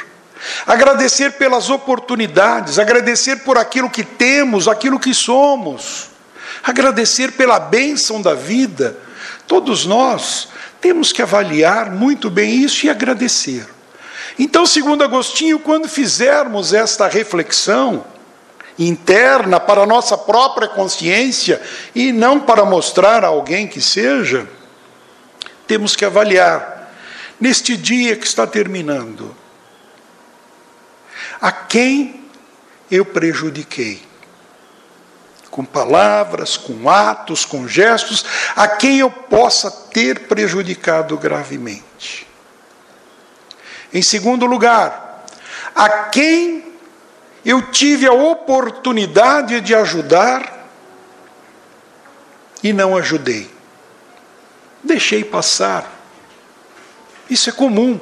Agradecer 0.67 1.33
pelas 1.33 1.71
oportunidades, 1.71 2.79
agradecer 2.79 3.37
por 3.39 3.57
aquilo 3.57 3.91
que 3.91 4.03
temos, 4.03 4.67
aquilo 4.67 4.99
que 4.99 5.15
somos, 5.15 6.11
agradecer 6.63 7.33
pela 7.33 7.59
bênção 7.61 8.21
da 8.21 8.35
vida. 8.35 8.97
Todos 9.47 9.87
nós 9.87 10.49
temos 10.83 11.13
que 11.13 11.23
avaliar 11.23 11.93
muito 11.93 12.29
bem 12.29 12.57
isso 12.57 12.85
e 12.85 12.91
agradecer. 12.91 13.67
Então, 14.37 14.67
segundo 14.67 15.05
Agostinho, 15.05 15.61
quando 15.61 15.89
fizermos 15.89 16.73
esta 16.73 17.07
reflexão 17.07 18.05
interna 18.77 19.61
para 19.61 19.83
a 19.83 19.87
nossa 19.87 20.19
própria 20.19 20.67
consciência 20.67 21.63
e 21.95 22.11
não 22.11 22.41
para 22.41 22.65
mostrar 22.65 23.25
a 23.25 23.29
alguém 23.29 23.69
que 23.69 23.81
seja, 23.81 24.49
temos 25.69 25.95
que 25.95 26.05
avaliar 26.05 26.93
neste 27.41 27.77
dia 27.77 28.17
que 28.17 28.27
está 28.27 28.45
terminando 28.47 29.37
a 31.41 31.53
quem 31.53 32.25
eu 32.91 33.05
prejudiquei 33.05 34.03
com 35.53 35.67
palavras, 35.67 36.57
com 36.57 36.89
atos, 36.89 37.45
com 37.45 37.69
gestos, 37.69 38.25
a 38.57 38.67
quem 38.67 39.01
eu 39.01 39.11
possa 39.11 39.71
ter 39.71 40.21
prejudicado 40.21 41.15
gravemente. 41.19 42.27
Em 43.93 44.01
segundo 44.01 44.47
lugar, 44.47 45.27
a 45.75 45.89
quem 46.05 46.73
eu 47.45 47.71
tive 47.71 48.07
a 48.07 48.15
oportunidade 48.15 49.61
de 49.61 49.75
ajudar 49.75 50.71
e 52.63 52.73
não 52.73 52.97
ajudei. 52.97 53.51
Deixei 54.83 55.23
passar. 55.23 56.01
Isso 57.29 57.51
é 57.51 57.53
comum. 57.53 58.01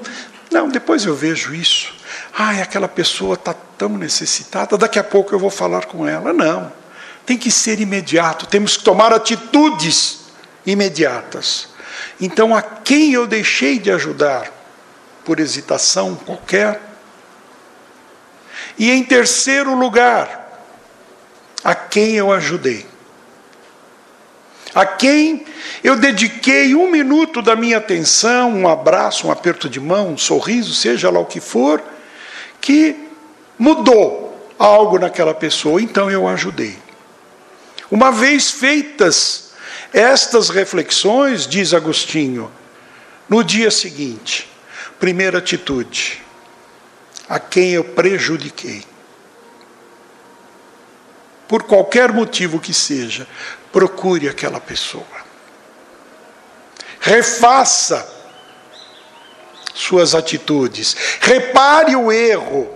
Não, 0.52 0.68
depois 0.68 1.04
eu 1.04 1.16
vejo 1.16 1.52
isso. 1.52 1.92
Ai, 2.32 2.62
aquela 2.62 2.86
pessoa 2.86 3.34
está 3.34 3.52
tão 3.76 3.98
necessitada, 3.98 4.78
daqui 4.78 5.00
a 5.00 5.04
pouco 5.04 5.34
eu 5.34 5.38
vou 5.38 5.50
falar 5.50 5.86
com 5.86 6.06
ela. 6.06 6.32
Não 6.32 6.78
tem 7.30 7.38
que 7.38 7.50
ser 7.52 7.78
imediato, 7.78 8.44
temos 8.44 8.76
que 8.76 8.82
tomar 8.82 9.12
atitudes 9.12 10.22
imediatas. 10.66 11.68
Então, 12.20 12.56
a 12.56 12.60
quem 12.60 13.12
eu 13.12 13.24
deixei 13.24 13.78
de 13.78 13.88
ajudar? 13.92 14.50
Por 15.24 15.38
hesitação 15.38 16.16
qualquer? 16.16 16.82
E 18.76 18.90
em 18.90 19.04
terceiro 19.04 19.76
lugar, 19.76 20.60
a 21.62 21.72
quem 21.72 22.16
eu 22.16 22.32
ajudei? 22.32 22.84
A 24.74 24.84
quem 24.84 25.46
eu 25.84 25.94
dediquei 25.94 26.74
um 26.74 26.90
minuto 26.90 27.40
da 27.40 27.54
minha 27.54 27.78
atenção, 27.78 28.52
um 28.52 28.68
abraço, 28.68 29.28
um 29.28 29.30
aperto 29.30 29.68
de 29.68 29.78
mão, 29.78 30.08
um 30.08 30.18
sorriso, 30.18 30.74
seja 30.74 31.08
lá 31.10 31.20
o 31.20 31.26
que 31.26 31.38
for, 31.38 31.80
que 32.60 33.08
mudou 33.56 34.52
algo 34.58 34.98
naquela 34.98 35.32
pessoa, 35.32 35.80
então 35.80 36.10
eu 36.10 36.26
ajudei. 36.26 36.89
Uma 37.90 38.12
vez 38.12 38.50
feitas 38.50 39.50
estas 39.92 40.48
reflexões, 40.48 41.46
diz 41.46 41.74
Agostinho, 41.74 42.50
no 43.28 43.42
dia 43.42 43.70
seguinte, 43.70 44.48
primeira 44.98 45.38
atitude, 45.38 46.22
a 47.28 47.38
quem 47.38 47.72
eu 47.72 47.84
prejudiquei. 47.84 48.84
Por 51.48 51.64
qualquer 51.64 52.12
motivo 52.12 52.60
que 52.60 52.72
seja, 52.72 53.26
procure 53.72 54.28
aquela 54.28 54.60
pessoa. 54.60 55.04
Refaça 57.00 58.06
suas 59.74 60.14
atitudes. 60.14 60.94
Repare 61.20 61.96
o 61.96 62.12
erro. 62.12 62.72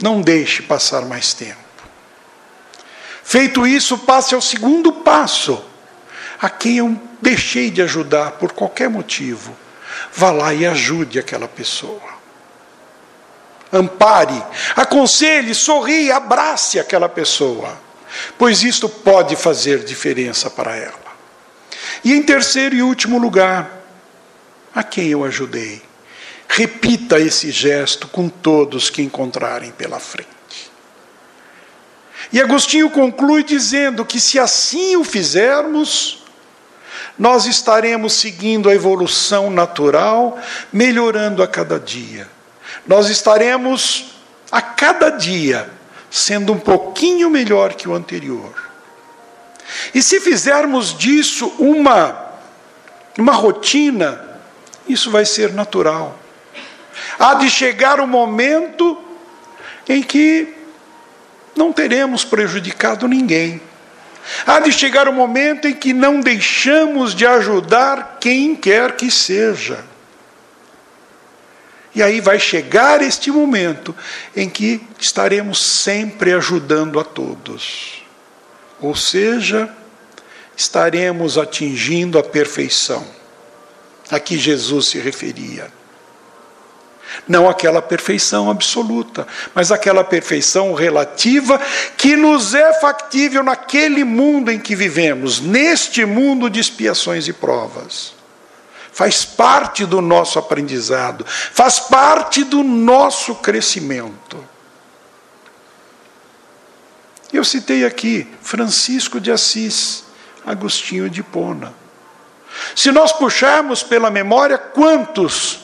Não 0.00 0.22
deixe 0.22 0.62
passar 0.62 1.02
mais 1.02 1.34
tempo. 1.34 1.61
Feito 3.24 3.66
isso, 3.66 3.98
passe 3.98 4.34
ao 4.34 4.40
segundo 4.40 4.92
passo. 4.92 5.64
A 6.40 6.50
quem 6.50 6.78
eu 6.78 7.00
deixei 7.20 7.70
de 7.70 7.80
ajudar 7.82 8.32
por 8.32 8.52
qualquer 8.52 8.90
motivo, 8.90 9.56
vá 10.12 10.30
lá 10.30 10.52
e 10.52 10.66
ajude 10.66 11.18
aquela 11.18 11.46
pessoa. 11.46 12.12
Ampare, 13.72 14.42
aconselhe, 14.76 15.54
sorri, 15.54 16.10
abrace 16.10 16.78
aquela 16.78 17.08
pessoa 17.08 17.78
pois 18.38 18.62
isto 18.62 18.88
pode 18.88 19.36
fazer 19.36 19.84
diferença 19.84 20.50
para 20.50 20.76
ela. 20.76 21.00
E 22.04 22.12
em 22.12 22.22
terceiro 22.22 22.74
e 22.74 22.82
último 22.82 23.18
lugar, 23.18 23.70
a 24.74 24.82
quem 24.82 25.08
eu 25.08 25.24
ajudei. 25.24 25.82
Repita 26.48 27.18
esse 27.18 27.50
gesto 27.50 28.06
com 28.08 28.28
todos 28.28 28.90
que 28.90 29.02
encontrarem 29.02 29.70
pela 29.72 29.98
frente. 29.98 30.28
E 32.32 32.40
Agostinho 32.40 32.88
conclui 32.88 33.44
dizendo 33.44 34.04
que 34.04 34.18
se 34.18 34.38
assim 34.38 34.96
o 34.96 35.04
fizermos, 35.04 36.24
nós 37.18 37.44
estaremos 37.44 38.14
seguindo 38.14 38.70
a 38.70 38.74
evolução 38.74 39.50
natural, 39.50 40.38
melhorando 40.72 41.42
a 41.42 41.46
cada 41.46 41.78
dia. 41.78 42.26
Nós 42.86 43.08
estaremos 43.08 44.14
a 44.50 44.62
cada 44.62 45.10
dia 45.10 45.70
sendo 46.10 46.52
um 46.52 46.58
pouquinho 46.58 47.28
melhor 47.28 47.74
que 47.74 47.88
o 47.88 47.94
anterior. 47.94 48.70
E 49.94 50.02
se 50.02 50.20
fizermos 50.20 50.96
disso 50.96 51.48
uma, 51.58 52.32
uma 53.18 53.32
rotina, 53.32 54.40
isso 54.88 55.10
vai 55.10 55.24
ser 55.24 55.52
natural. 55.52 56.18
Há 57.18 57.34
de 57.34 57.50
chegar 57.50 58.00
o 58.00 58.04
um 58.04 58.06
momento 58.06 58.98
em 59.88 60.02
que 60.02 60.61
não 61.56 61.72
teremos 61.72 62.24
prejudicado 62.24 63.06
ninguém. 63.06 63.60
Há 64.46 64.60
de 64.60 64.72
chegar 64.72 65.08
o 65.08 65.12
momento 65.12 65.66
em 65.66 65.74
que 65.74 65.92
não 65.92 66.20
deixamos 66.20 67.14
de 67.14 67.26
ajudar 67.26 68.18
quem 68.20 68.54
quer 68.54 68.96
que 68.96 69.10
seja. 69.10 69.84
E 71.94 72.02
aí 72.02 72.20
vai 72.20 72.38
chegar 72.38 73.02
este 73.02 73.30
momento 73.30 73.94
em 74.34 74.48
que 74.48 74.80
estaremos 74.98 75.82
sempre 75.82 76.32
ajudando 76.32 76.98
a 76.98 77.04
todos. 77.04 78.02
Ou 78.80 78.96
seja, 78.96 79.68
estaremos 80.56 81.36
atingindo 81.36 82.18
a 82.18 82.22
perfeição 82.22 83.06
a 84.10 84.18
que 84.18 84.38
Jesus 84.38 84.88
se 84.88 84.98
referia. 84.98 85.81
Não 87.26 87.48
aquela 87.48 87.82
perfeição 87.82 88.50
absoluta, 88.50 89.26
mas 89.54 89.70
aquela 89.70 90.04
perfeição 90.04 90.74
relativa 90.74 91.60
que 91.96 92.16
nos 92.16 92.54
é 92.54 92.72
factível 92.80 93.42
naquele 93.42 94.04
mundo 94.04 94.50
em 94.50 94.58
que 94.58 94.74
vivemos, 94.74 95.40
neste 95.40 96.04
mundo 96.04 96.50
de 96.50 96.60
expiações 96.60 97.28
e 97.28 97.32
provas 97.32 98.22
faz 98.92 99.24
parte 99.24 99.86
do 99.86 100.00
nosso 100.02 100.38
aprendizado, 100.38 101.24
faz 101.26 101.78
parte 101.78 102.44
do 102.44 102.62
nosso 102.62 103.34
crescimento. 103.36 104.46
Eu 107.32 107.42
citei 107.42 107.84
aqui 107.86 108.28
Francisco 108.42 109.18
de 109.18 109.32
Assis, 109.32 110.04
Agostinho 110.44 111.08
de 111.08 111.22
Pona. 111.22 111.72
Se 112.76 112.92
nós 112.92 113.10
puxarmos 113.12 113.82
pela 113.82 114.10
memória, 114.10 114.58
quantos 114.58 115.60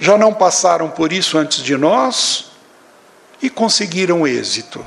já 0.00 0.18
não 0.18 0.34
passaram 0.34 0.90
por 0.90 1.12
isso 1.12 1.38
antes 1.38 1.62
de 1.62 1.76
nós 1.76 2.46
e 3.40 3.48
conseguiram 3.48 4.26
êxito? 4.26 4.84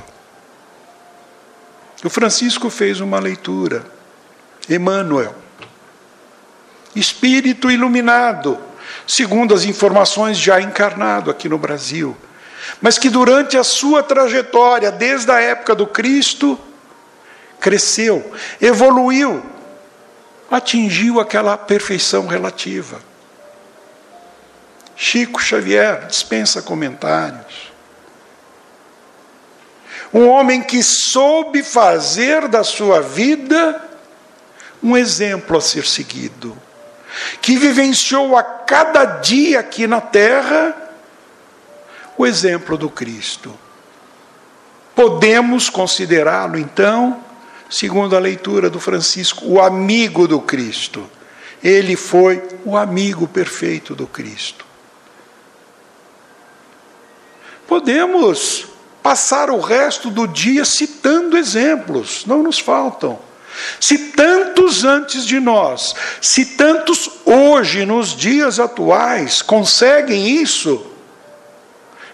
O 2.04 2.10
Francisco 2.10 2.68
fez 2.68 3.00
uma 3.00 3.18
leitura, 3.18 3.86
Emmanuel 4.68 5.44
espírito 6.94 7.70
iluminado, 7.70 8.58
segundo 9.06 9.54
as 9.54 9.64
informações 9.64 10.38
já 10.38 10.60
encarnado 10.60 11.30
aqui 11.30 11.48
no 11.48 11.58
Brasil, 11.58 12.16
mas 12.80 12.98
que 12.98 13.10
durante 13.10 13.56
a 13.56 13.64
sua 13.64 14.02
trajetória, 14.02 14.90
desde 14.90 15.30
a 15.30 15.40
época 15.40 15.74
do 15.74 15.86
Cristo, 15.86 16.58
cresceu, 17.60 18.32
evoluiu, 18.60 19.42
atingiu 20.50 21.20
aquela 21.20 21.56
perfeição 21.56 22.26
relativa. 22.26 23.00
Chico 24.96 25.42
Xavier 25.42 26.06
dispensa 26.06 26.62
comentários. 26.62 27.72
Um 30.12 30.28
homem 30.28 30.62
que 30.62 30.82
soube 30.82 31.62
fazer 31.62 32.46
da 32.48 32.62
sua 32.62 33.00
vida 33.00 33.82
um 34.82 34.96
exemplo 34.96 35.56
a 35.56 35.60
ser 35.60 35.86
seguido 35.86 36.56
que 37.40 37.56
vivenciou 37.56 38.36
a 38.36 38.42
cada 38.42 39.04
dia 39.04 39.60
aqui 39.60 39.86
na 39.86 40.00
terra 40.00 40.74
o 42.16 42.26
exemplo 42.26 42.76
do 42.76 42.88
Cristo. 42.88 43.56
Podemos 44.94 45.68
considerá-lo, 45.68 46.56
então, 46.56 47.22
segundo 47.68 48.14
a 48.14 48.20
leitura 48.20 48.70
do 48.70 48.78
Francisco, 48.78 49.44
o 49.46 49.60
amigo 49.60 50.28
do 50.28 50.40
Cristo. 50.40 51.08
Ele 51.62 51.96
foi 51.96 52.42
o 52.64 52.76
amigo 52.76 53.26
perfeito 53.26 53.94
do 53.94 54.06
Cristo. 54.06 54.63
Podemos 57.66 58.66
passar 59.02 59.50
o 59.50 59.60
resto 59.60 60.10
do 60.10 60.26
dia 60.26 60.64
citando 60.64 61.36
exemplos, 61.36 62.24
não 62.26 62.42
nos 62.42 62.58
faltam. 62.58 63.18
Se 63.78 63.98
tantos 64.10 64.84
antes 64.84 65.24
de 65.24 65.38
nós, 65.38 65.94
se 66.20 66.44
tantos 66.44 67.10
hoje, 67.24 67.84
nos 67.84 68.16
dias 68.16 68.58
atuais, 68.58 69.42
conseguem 69.42 70.40
isso, 70.40 70.84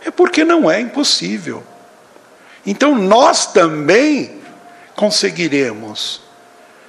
é 0.05 0.11
porque 0.11 0.45
não 0.45 0.71
é 0.71 0.81
impossível. 0.81 1.63
Então 2.67 2.95
nós 2.95 3.47
também 3.47 4.41
conseguiremos. 4.95 6.21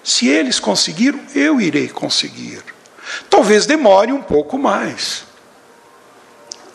Se 0.04 0.28
eles 0.28 0.60
conseguiram, 0.60 1.20
eu 1.34 1.62
irei 1.62 1.88
conseguir. 1.88 2.62
Talvez 3.30 3.66
demore 3.66 4.12
um 4.12 4.22
pouco 4.22 4.58
mais. 4.58 5.24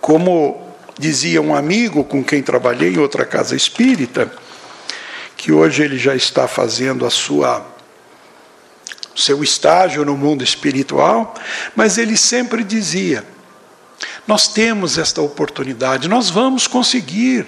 Como 0.00 0.65
dizia 0.98 1.40
um 1.42 1.54
amigo 1.54 2.04
com 2.04 2.22
quem 2.24 2.42
trabalhei 2.42 2.94
em 2.94 2.98
outra 2.98 3.24
casa 3.24 3.54
espírita, 3.54 4.32
que 5.36 5.52
hoje 5.52 5.82
ele 5.82 5.98
já 5.98 6.14
está 6.14 6.48
fazendo 6.48 7.04
a 7.04 7.10
sua 7.10 7.74
seu 9.14 9.42
estágio 9.42 10.04
no 10.04 10.14
mundo 10.16 10.44
espiritual, 10.44 11.34
mas 11.74 11.96
ele 11.96 12.16
sempre 12.16 12.62
dizia: 12.62 13.24
nós 14.26 14.48
temos 14.48 14.98
esta 14.98 15.22
oportunidade, 15.22 16.08
nós 16.08 16.28
vamos 16.28 16.66
conseguir. 16.66 17.46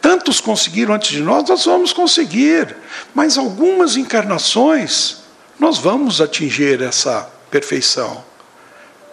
Tantos 0.00 0.40
conseguiram 0.40 0.94
antes 0.94 1.10
de 1.10 1.20
nós, 1.20 1.48
nós 1.48 1.64
vamos 1.64 1.92
conseguir. 1.92 2.76
Mas 3.14 3.38
algumas 3.38 3.96
encarnações, 3.96 5.18
nós 5.58 5.78
vamos 5.78 6.20
atingir 6.20 6.82
essa 6.82 7.30
perfeição. 7.50 8.24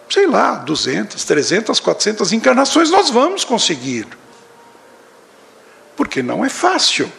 Sei 0.08 0.26
lá, 0.26 0.56
200, 0.56 1.24
300, 1.24 1.80
400 1.80 2.32
encarnações 2.32 2.90
nós 2.90 3.08
vamos 3.10 3.44
conseguir. 3.44 4.06
Porque 5.96 6.22
não 6.22 6.44
é 6.44 6.48
fácil. 6.48 7.10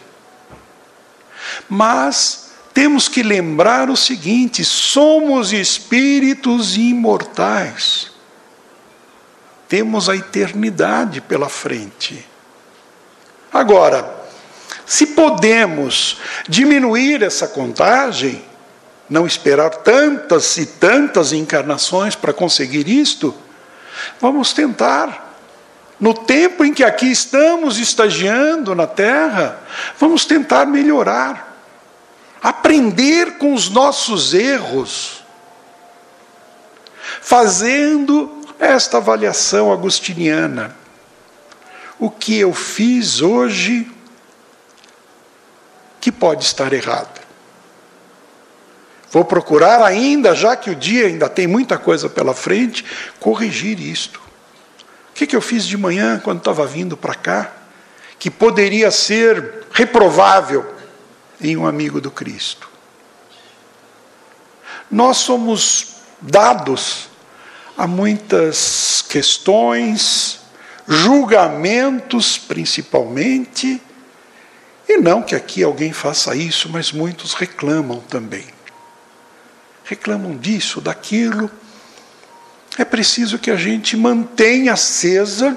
Mas 1.68 2.50
temos 2.72 3.08
que 3.08 3.22
lembrar 3.22 3.88
o 3.88 3.96
seguinte: 3.96 4.64
somos 4.64 5.52
espíritos 5.52 6.76
imortais. 6.76 8.12
Temos 9.68 10.08
a 10.08 10.16
eternidade 10.16 11.20
pela 11.20 11.48
frente. 11.48 12.26
Agora, 13.52 14.24
se 14.84 15.06
podemos 15.06 16.18
diminuir 16.48 17.22
essa 17.22 17.48
contagem, 17.48 18.44
não 19.08 19.26
esperar 19.26 19.70
tantas 19.70 20.56
e 20.56 20.66
tantas 20.66 21.32
encarnações 21.32 22.14
para 22.14 22.32
conseguir 22.32 22.88
isto, 22.88 23.34
vamos 24.20 24.52
tentar. 24.52 25.34
No 26.00 26.12
tempo 26.12 26.64
em 26.64 26.72
que 26.72 26.82
aqui 26.82 27.10
estamos 27.10 27.78
estagiando 27.78 28.74
na 28.74 28.86
Terra, 28.86 29.60
vamos 29.98 30.24
tentar 30.24 30.66
melhorar, 30.66 31.56
aprender 32.42 33.38
com 33.38 33.54
os 33.54 33.70
nossos 33.70 34.34
erros, 34.34 35.24
fazendo 37.20 38.42
esta 38.58 38.96
avaliação 38.98 39.72
agustiniana. 39.72 40.76
O 41.98 42.10
que 42.10 42.38
eu 42.38 42.52
fiz 42.52 43.20
hoje 43.20 43.90
que 46.00 46.10
pode 46.10 46.44
estar 46.44 46.72
errado? 46.72 47.23
Vou 49.14 49.24
procurar 49.24 49.80
ainda, 49.80 50.34
já 50.34 50.56
que 50.56 50.70
o 50.70 50.74
dia 50.74 51.06
ainda 51.06 51.28
tem 51.28 51.46
muita 51.46 51.78
coisa 51.78 52.08
pela 52.08 52.34
frente, 52.34 52.84
corrigir 53.20 53.78
isto. 53.78 54.18
O 54.18 55.14
que, 55.14 55.24
que 55.24 55.36
eu 55.36 55.40
fiz 55.40 55.64
de 55.64 55.76
manhã 55.76 56.18
quando 56.18 56.38
estava 56.38 56.66
vindo 56.66 56.96
para 56.96 57.14
cá, 57.14 57.52
que 58.18 58.28
poderia 58.28 58.90
ser 58.90 59.66
reprovável 59.70 60.66
em 61.40 61.56
um 61.56 61.64
amigo 61.64 62.00
do 62.00 62.10
Cristo? 62.10 62.68
Nós 64.90 65.18
somos 65.18 65.94
dados 66.20 67.08
a 67.78 67.86
muitas 67.86 69.00
questões, 69.00 70.40
julgamentos 70.88 72.36
principalmente, 72.36 73.80
e 74.88 74.96
não 74.96 75.22
que 75.22 75.36
aqui 75.36 75.62
alguém 75.62 75.92
faça 75.92 76.34
isso, 76.34 76.68
mas 76.68 76.90
muitos 76.90 77.32
reclamam 77.32 78.00
também. 78.00 78.53
Reclamam 79.84 80.36
disso, 80.36 80.80
daquilo. 80.80 81.50
É 82.78 82.84
preciso 82.84 83.38
que 83.38 83.50
a 83.50 83.56
gente 83.56 83.96
mantenha 83.96 84.72
acesa 84.72 85.56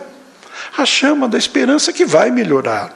a 0.77 0.85
chama 0.85 1.27
da 1.27 1.37
esperança 1.37 1.93
que 1.93 2.05
vai 2.05 2.29
melhorar. 2.29 2.95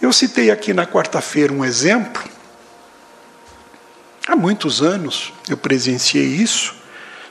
Eu 0.00 0.12
citei 0.12 0.50
aqui 0.50 0.72
na 0.72 0.86
quarta-feira 0.86 1.52
um 1.52 1.64
exemplo. 1.64 2.22
Há 4.28 4.36
muitos 4.36 4.82
anos 4.82 5.32
eu 5.48 5.56
presenciei 5.56 6.26
isso 6.26 6.74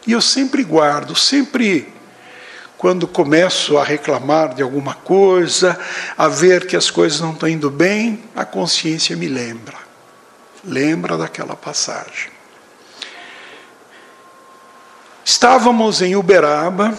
e 0.07 0.11
eu 0.11 0.21
sempre 0.21 0.63
guardo, 0.63 1.15
sempre 1.15 1.93
quando 2.77 3.07
começo 3.07 3.77
a 3.77 3.83
reclamar 3.83 4.53
de 4.53 4.61
alguma 4.61 4.93
coisa, 4.93 5.79
a 6.17 6.27
ver 6.27 6.67
que 6.67 6.75
as 6.75 6.89
coisas 6.89 7.19
não 7.19 7.31
estão 7.31 7.47
indo 7.47 7.69
bem, 7.69 8.23
a 8.35 8.43
consciência 8.45 9.15
me 9.15 9.27
lembra. 9.27 9.84
Lembra 10.65 11.17
daquela 11.17 11.55
passagem. 11.55 12.31
Estávamos 15.23 16.01
em 16.01 16.15
Uberaba, 16.15 16.97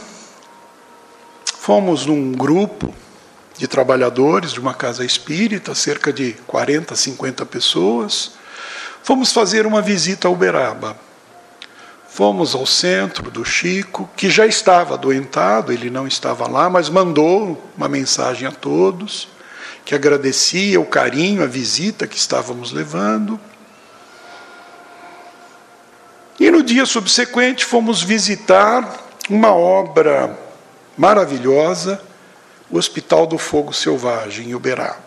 fomos 1.59 2.07
num 2.07 2.31
grupo 2.31 2.95
de 3.59 3.67
trabalhadores 3.67 4.53
de 4.53 4.61
uma 4.61 4.75
casa 4.75 5.05
espírita, 5.05 5.75
cerca 5.75 6.13
de 6.13 6.35
40, 6.47 6.95
50 6.95 7.47
pessoas. 7.47 8.33
Fomos 9.03 9.33
fazer 9.33 9.67
uma 9.67 9.83
visita 9.83 10.29
a 10.29 10.31
Uberaba. 10.31 10.97
Fomos 12.09 12.55
ao 12.55 12.67
centro 12.67 13.31
do 13.31 13.45
Chico, 13.45 14.09
que 14.17 14.31
já 14.31 14.47
estava 14.47 14.95
adoentado, 14.95 15.73
ele 15.73 15.91
não 15.91 16.07
estava 16.07 16.49
lá, 16.49 16.71
mas 16.71 16.89
mandou 16.89 17.63
uma 17.77 17.89
mensagem 17.89 18.47
a 18.47 18.53
todos, 18.53 19.29
que 19.85 19.95
agradecia 19.95 20.81
o 20.81 20.87
carinho, 20.87 21.43
a 21.43 21.47
visita 21.47 22.07
que 22.07 22.17
estávamos 22.17 22.73
levando. 22.73 23.39
E 26.39 26.51
no 26.51 26.63
dia 26.63 26.85
subsequente 26.85 27.65
fomos 27.65 28.03
visitar 28.03 29.05
uma 29.29 29.55
obra 29.55 30.39
maravilhosa, 30.97 32.01
o 32.71 32.77
Hospital 32.77 33.27
do 33.27 33.39
Fogo 33.39 33.73
Selvagem, 33.73 34.51
em 34.51 34.55
Uberaba, 34.55 34.99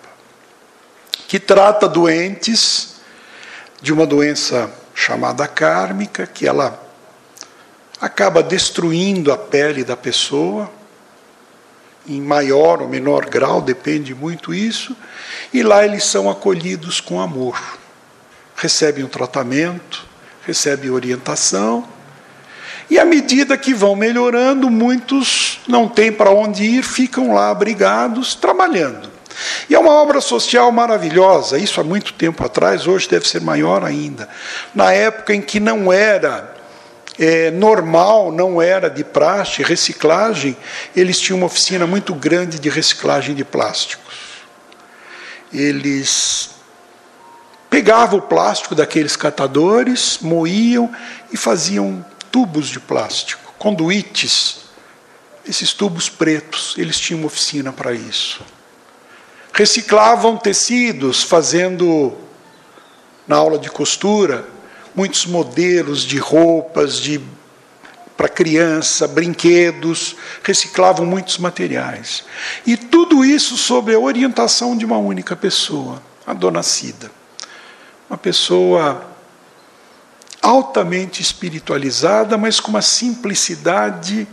que 1.27 1.39
trata 1.39 1.87
doentes 1.87 2.95
de 3.81 3.93
uma 3.93 4.05
doença 4.05 4.71
chamada 4.95 5.47
kármica, 5.47 6.25
que 6.25 6.47
ela 6.47 6.83
acaba 8.01 8.41
destruindo 8.41 9.31
a 9.31 9.37
pele 9.37 9.83
da 9.83 9.95
pessoa, 9.95 10.71
em 12.07 12.21
maior 12.21 12.81
ou 12.81 12.87
menor 12.87 13.25
grau, 13.25 13.61
depende 13.61 14.15
muito 14.15 14.53
isso, 14.53 14.95
e 15.53 15.61
lá 15.61 15.85
eles 15.85 16.05
são 16.05 16.29
acolhidos 16.29 16.99
com 16.99 17.21
amor. 17.21 17.61
Recebem 18.55 19.03
um 19.03 19.07
tratamento, 19.07 20.09
recebem 20.49 20.89
orientação, 20.89 21.88
e 22.89 22.97
à 22.97 23.05
medida 23.05 23.55
que 23.55 23.71
vão 23.71 23.95
melhorando, 23.95 24.67
muitos 24.67 25.59
não 25.67 25.88
têm 25.88 26.12
para 26.12 26.31
onde 26.31 26.63
ir, 26.63 26.83
ficam 26.83 27.35
lá 27.35 27.51
abrigados, 27.51 28.33
trabalhando. 28.33 29.09
E 29.69 29.75
é 29.75 29.79
uma 29.79 29.93
obra 29.93 30.19
social 30.19 30.71
maravilhosa, 30.71 31.59
isso 31.59 31.79
há 31.79 31.83
muito 31.83 32.13
tempo 32.13 32.43
atrás, 32.43 32.88
hoje 32.88 33.07
deve 33.07 33.27
ser 33.27 33.41
maior 33.41 33.83
ainda. 33.83 34.27
Na 34.73 34.91
época 34.91 35.35
em 35.35 35.41
que 35.41 35.59
não 35.59 35.93
era 35.93 36.55
é, 37.19 37.51
normal, 37.51 38.31
não 38.31 38.59
era 38.59 38.89
de 38.89 39.03
praxe, 39.03 39.62
reciclagem, 39.62 40.57
eles 40.95 41.19
tinham 41.19 41.38
uma 41.38 41.45
oficina 41.45 41.85
muito 41.85 42.15
grande 42.15 42.57
de 42.57 42.69
reciclagem 42.69 43.35
de 43.35 43.45
plásticos. 43.45 44.15
Eles 45.53 46.59
pegavam 47.89 48.19
o 48.19 48.21
plástico 48.21 48.75
daqueles 48.75 49.15
catadores, 49.15 50.19
moíam 50.21 50.91
e 51.34 51.36
faziam 51.36 52.06
tubos 52.30 52.67
de 52.67 52.80
plástico, 52.80 53.52
conduítes, 53.58 54.58
esses 55.43 55.73
tubos 55.73 56.08
pretos, 56.08 56.75
eles 56.78 56.99
tinham 56.99 57.21
uma 57.21 57.25
oficina 57.25 57.73
para 57.73 57.91
isso. 57.91 58.41
Reciclavam 59.52 60.38
tecidos, 60.38 61.23
fazendo 61.23 62.13
na 63.28 63.38
aula 63.38 63.58
de 63.58 63.71
costura, 63.71 64.47
muitos 64.93 65.25
modelos 65.25 66.04
de 66.04 66.19
roupas 66.19 66.99
de 66.99 67.19
para 68.15 68.30
criança, 68.30 69.08
brinquedos, 69.08 70.15
reciclavam 70.43 71.08
muitos 71.08 71.39
materiais. 71.39 72.23
E 72.67 72.78
tudo 72.78 73.25
isso 73.25 73.58
sob 73.58 73.91
a 73.91 73.97
orientação 73.97 74.78
de 74.78 74.86
uma 74.86 74.99
única 74.99 75.36
pessoa, 75.36 76.04
a 76.28 76.36
dona 76.36 76.62
Cida. 76.62 77.17
Uma 78.10 78.17
pessoa 78.17 79.06
altamente 80.41 81.22
espiritualizada, 81.22 82.38
mas 82.38 82.60
com 82.60 82.69
uma 82.69 82.82
simplicidade 82.82 84.28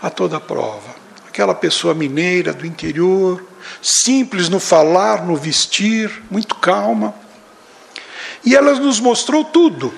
a 0.00 0.08
toda 0.08 0.38
prova. 0.38 0.94
Aquela 1.26 1.54
pessoa 1.54 1.94
mineira 1.94 2.52
do 2.52 2.66
interior, 2.66 3.44
simples 3.82 4.48
no 4.48 4.60
falar, 4.60 5.24
no 5.24 5.36
vestir, 5.36 6.22
muito 6.30 6.54
calma 6.54 7.14
e 8.46 8.54
ela 8.54 8.72
nos 8.74 9.00
mostrou 9.00 9.44
tudo: 9.44 9.92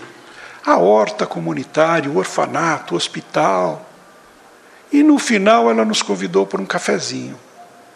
a 0.65 0.79
horta 0.79 1.27
comunitária, 1.27 2.11
o 2.11 2.17
orfanato, 2.17 2.95
o 2.95 2.97
hospital. 2.97 3.87
E 4.91 5.03
no 5.03 5.19
final 5.19 5.71
ela 5.71 5.85
nos 5.85 6.01
convidou 6.01 6.47
para 6.47 6.63
um 6.63 6.65
cafezinho. 6.65 7.39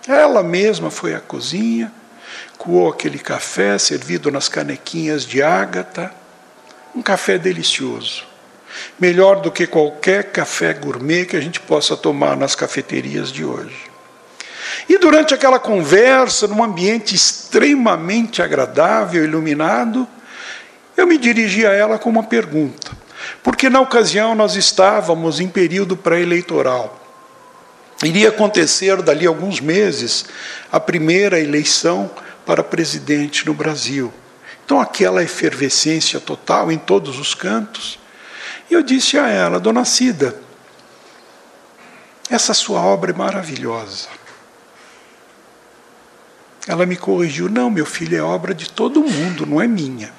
Ela 0.06 0.42
mesma 0.42 0.90
foi 0.90 1.14
à 1.14 1.20
cozinha, 1.20 1.90
coou 2.58 2.88
aquele 2.88 3.18
café 3.18 3.78
servido 3.78 4.30
nas 4.30 4.48
canequinhas 4.48 5.24
de 5.24 5.42
ágata. 5.42 6.12
Um 6.94 7.02
café 7.02 7.38
delicioso. 7.38 8.24
Melhor 8.98 9.40
do 9.40 9.50
que 9.50 9.66
qualquer 9.66 10.32
café 10.32 10.72
gourmet 10.72 11.24
que 11.24 11.36
a 11.36 11.40
gente 11.40 11.60
possa 11.60 11.96
tomar 11.96 12.36
nas 12.36 12.54
cafeterias 12.54 13.30
de 13.30 13.44
hoje. 13.44 13.92
E 14.88 14.98
durante 14.98 15.34
aquela 15.34 15.58
conversa, 15.58 16.46
num 16.46 16.62
ambiente 16.62 17.14
extremamente 17.14 18.42
agradável, 18.42 19.24
iluminado, 19.24 20.06
eu 20.96 21.06
me 21.06 21.18
dirigi 21.18 21.66
a 21.66 21.72
ela 21.72 21.98
com 21.98 22.10
uma 22.10 22.22
pergunta, 22.22 22.90
porque 23.42 23.68
na 23.70 23.80
ocasião 23.80 24.34
nós 24.34 24.56
estávamos 24.56 25.40
em 25.40 25.48
período 25.48 25.96
pré-eleitoral. 25.96 27.00
Iria 28.02 28.30
acontecer 28.30 29.00
dali 29.00 29.26
a 29.26 29.28
alguns 29.28 29.60
meses 29.60 30.24
a 30.70 30.80
primeira 30.80 31.38
eleição 31.38 32.10
para 32.44 32.62
presidente 32.62 33.46
no 33.46 33.54
Brasil. 33.54 34.12
Então, 34.64 34.80
aquela 34.80 35.22
efervescência 35.22 36.20
total 36.20 36.70
em 36.70 36.78
todos 36.78 37.18
os 37.18 37.34
cantos. 37.34 37.98
E 38.70 38.74
eu 38.74 38.82
disse 38.82 39.18
a 39.18 39.28
ela, 39.28 39.60
Dona 39.60 39.84
Cida, 39.84 40.40
essa 42.30 42.54
sua 42.54 42.80
obra 42.80 43.10
é 43.10 43.14
maravilhosa. 43.14 44.08
Ela 46.66 46.86
me 46.86 46.96
corrigiu: 46.96 47.48
Não, 47.48 47.68
meu 47.68 47.84
filho, 47.84 48.16
é 48.16 48.22
obra 48.22 48.54
de 48.54 48.70
todo 48.70 49.02
mundo, 49.02 49.44
não 49.44 49.60
é 49.60 49.66
minha. 49.66 50.12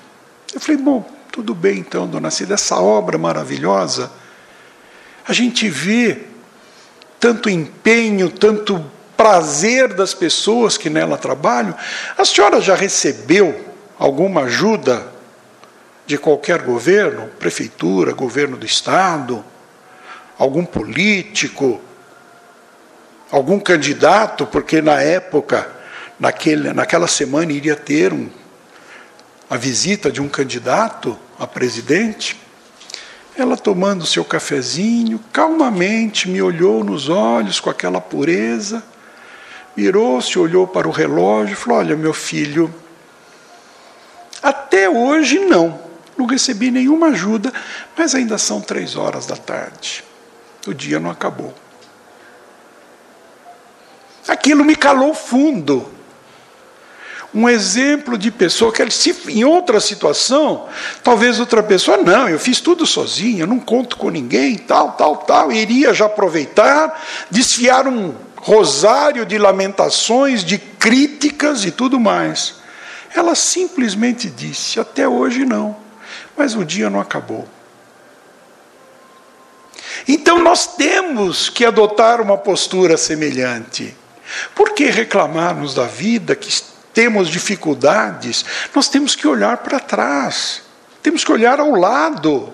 Eu 0.54 0.60
falei: 0.60 0.80
Bom, 0.80 1.10
tudo 1.32 1.56
bem 1.56 1.80
então, 1.80 2.08
dona 2.08 2.30
Cida, 2.30 2.54
essa 2.54 2.80
obra 2.80 3.18
maravilhosa, 3.18 4.12
a 5.28 5.34
gente 5.34 5.68
vê 5.70 6.26
tanto 7.20 7.50
empenho, 7.50 8.30
tanto 8.30 8.86
prazer 9.16 9.94
das 9.94 10.14
pessoas 10.14 10.78
que 10.78 10.90
nela 10.90 11.18
trabalham. 11.18 11.76
A 12.18 12.26
senhora 12.26 12.60
já 12.60 12.76
recebeu 12.76 13.60
alguma 13.98 14.44
ajuda 14.44 15.08
de 16.06 16.18
qualquer 16.18 16.62
governo, 16.62 17.30
prefeitura, 17.40 18.14
governo 18.14 18.58
do 18.58 18.66
estado, 18.66 19.44
algum 20.38 20.66
político, 20.66 21.80
algum 23.32 23.60
candidato, 23.60 24.46
porque 24.46 24.82
na 24.82 25.02
época, 25.02 25.70
naquele, 26.20 26.74
naquela 26.74 27.08
semana 27.08 27.52
iria 27.52 27.76
ter 27.76 28.12
um, 28.12 28.30
a 29.50 29.58
visita 29.58 30.12
de 30.12 30.22
um 30.22 30.28
candidato 30.28 31.18
a 31.40 31.48
presidente. 31.48 32.40
Ela 33.36 33.58
tomando 33.58 34.06
seu 34.06 34.24
cafezinho, 34.24 35.20
calmamente 35.32 36.30
me 36.30 36.42
olhou 36.42 36.84
nos 36.84 37.10
olhos 37.10 37.60
com 37.60 37.70
aquela 37.70 38.00
pureza, 38.00 38.84
virou-se, 39.76 40.38
olhou 40.38 40.68
para 40.68 40.88
o 40.88 40.92
relógio 40.92 41.54
e 41.54 41.56
falou: 41.56 41.80
Olha, 41.80 41.96
meu 41.96 42.14
filho, 42.14 42.74
até 44.42 44.90
hoje 44.90 45.40
não. 45.40 45.82
Não 46.18 46.26
recebi 46.26 46.70
nenhuma 46.70 47.08
ajuda, 47.08 47.52
mas 47.98 48.14
ainda 48.14 48.38
são 48.38 48.62
três 48.62 48.96
horas 48.96 49.26
da 49.26 49.36
tarde. 49.36 50.04
O 50.68 50.74
dia 50.74 51.00
não 51.00 51.10
acabou. 51.10 51.54
Aquilo 54.28 54.64
me 54.64 54.76
calou 54.76 55.14
fundo. 55.14 55.92
Um 57.34 57.50
exemplo 57.50 58.16
de 58.16 58.30
pessoa 58.30 58.72
que, 58.72 58.92
se 58.92 59.16
em 59.28 59.44
outra 59.44 59.80
situação, 59.80 60.68
talvez 61.04 61.40
outra 61.40 61.64
pessoa, 61.64 61.98
não, 61.98 62.30
eu 62.30 62.38
fiz 62.38 62.62
tudo 62.62 62.86
sozinho, 62.86 63.40
eu 63.40 63.48
não 63.48 63.60
conto 63.60 63.98
com 63.98 64.12
ninguém, 64.12 64.56
tal, 64.56 64.92
tal, 64.92 65.18
tal, 65.18 65.52
iria 65.52 65.96
já 65.96 66.06
aproveitar, 66.06 67.02
desfiar 67.32 67.88
um 67.88 68.14
rosário 68.44 69.26
de 69.26 69.38
lamentações, 69.38 70.44
de 70.44 70.58
críticas 70.58 71.64
e 71.64 71.72
tudo 71.72 72.00
mais. 72.00 72.56
Ela 73.16 73.36
simplesmente 73.36 74.30
disse: 74.30 74.80
Até 74.80 75.08
hoje 75.08 75.46
não, 75.46 75.76
mas 76.38 76.54
o 76.54 76.66
dia 76.66 76.90
não 76.90 77.00
acabou. 77.00 77.48
Então 80.08 80.40
nós 80.40 80.68
temos 80.76 81.48
que 81.48 81.64
adotar 81.64 82.20
uma 82.20 82.38
postura 82.38 82.98
semelhante. 82.98 83.96
Por 84.54 84.74
que 84.74 84.86
reclamarmos 84.86 85.74
da 85.74 85.86
vida 85.86 86.36
que 86.36 86.50
temos 86.94 87.30
dificuldades? 87.30 88.44
Nós 88.76 88.90
temos 88.90 89.16
que 89.16 89.28
olhar 89.28 89.58
para 89.58 89.80
trás, 89.80 90.64
temos 91.02 91.24
que 91.24 91.32
olhar 91.32 91.60
ao 91.60 91.72
lado. 91.72 92.52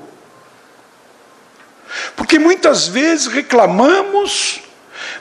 Porque 2.16 2.38
muitas 2.38 2.88
vezes 2.88 3.26
reclamamos, 3.26 4.62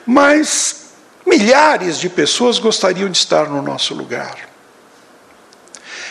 mas 0.05 0.91
milhares 1.25 1.99
de 1.99 2.09
pessoas 2.09 2.59
gostariam 2.59 3.09
de 3.09 3.17
estar 3.17 3.47
no 3.49 3.61
nosso 3.61 3.93
lugar. 3.93 4.49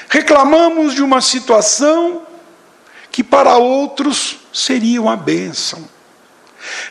Reclamamos 0.08 0.94
de 0.94 1.02
uma 1.02 1.20
situação 1.20 2.22
que 3.10 3.22
para 3.22 3.56
outros 3.56 4.38
seria 4.52 5.02
uma 5.02 5.16
bênção. 5.16 5.88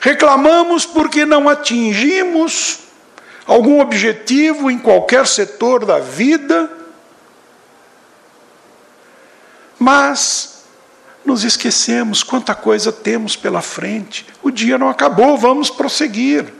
Reclamamos 0.01 0.85
porque 0.85 1.25
não 1.25 1.49
atingimos 1.49 2.79
algum 3.45 3.79
objetivo 3.79 4.69
em 4.69 4.77
qualquer 4.77 5.25
setor 5.25 5.85
da 5.85 5.99
vida, 5.99 6.69
mas 9.79 10.63
nos 11.25 11.43
esquecemos 11.43 12.23
quanta 12.23 12.53
coisa 12.53 12.91
temos 12.91 13.35
pela 13.35 13.61
frente. 13.61 14.25
O 14.41 14.51
dia 14.51 14.77
não 14.77 14.89
acabou, 14.89 15.37
vamos 15.37 15.69
prosseguir. 15.69 16.56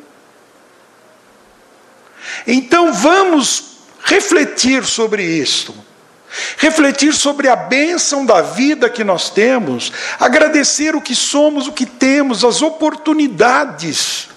Então 2.48 2.94
vamos 2.94 3.78
refletir 4.04 4.86
sobre 4.86 5.24
isto 5.24 5.76
refletir 6.58 7.14
sobre 7.14 7.48
a 7.48 7.56
bênção 7.56 8.26
da 8.26 8.42
vida 8.42 8.90
que 8.90 9.04
nós 9.04 9.30
temos, 9.30 9.92
agradecer 10.20 10.96
o 10.96 11.02
que 11.02 11.16
somos, 11.16 11.68
o 11.68 11.72
que 11.72 11.86
temos, 11.86 12.44
as 12.44 12.62
oportunidades. 12.62 14.30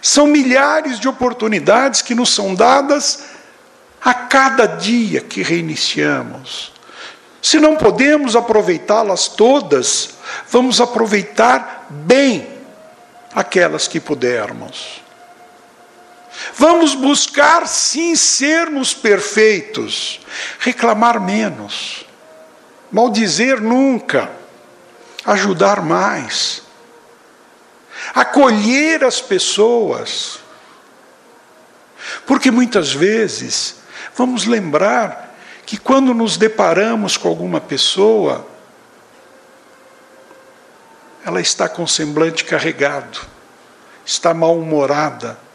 São 0.00 0.26
milhares 0.26 0.98
de 0.98 1.08
oportunidades 1.08 2.00
que 2.00 2.14
nos 2.14 2.34
são 2.34 2.54
dadas 2.54 3.24
a 4.02 4.14
cada 4.14 4.66
dia 4.66 5.20
que 5.20 5.42
reiniciamos. 5.42 6.72
Se 7.42 7.58
não 7.58 7.76
podemos 7.76 8.36
aproveitá-las 8.36 9.28
todas, 9.28 10.10
vamos 10.48 10.80
aproveitar 10.80 11.86
bem 11.90 12.46
aquelas 13.34 13.88
que 13.88 14.00
pudermos. 14.00 15.02
Vamos 16.56 16.94
buscar 16.94 17.66
sim 17.66 18.14
sermos 18.14 18.94
perfeitos, 18.94 20.20
reclamar 20.58 21.20
menos, 21.20 22.06
maldizer 22.90 23.60
nunca, 23.60 24.30
ajudar 25.24 25.82
mais, 25.82 26.62
acolher 28.14 29.04
as 29.04 29.20
pessoas. 29.20 30.38
Porque 32.26 32.50
muitas 32.50 32.92
vezes 32.92 33.76
vamos 34.16 34.46
lembrar 34.46 35.36
que 35.66 35.76
quando 35.76 36.14
nos 36.14 36.36
deparamos 36.36 37.16
com 37.16 37.28
alguma 37.28 37.60
pessoa, 37.60 38.46
ela 41.24 41.40
está 41.40 41.68
com 41.68 41.86
semblante 41.86 42.44
carregado, 42.44 43.20
está 44.04 44.32
mal-humorada 44.32 45.49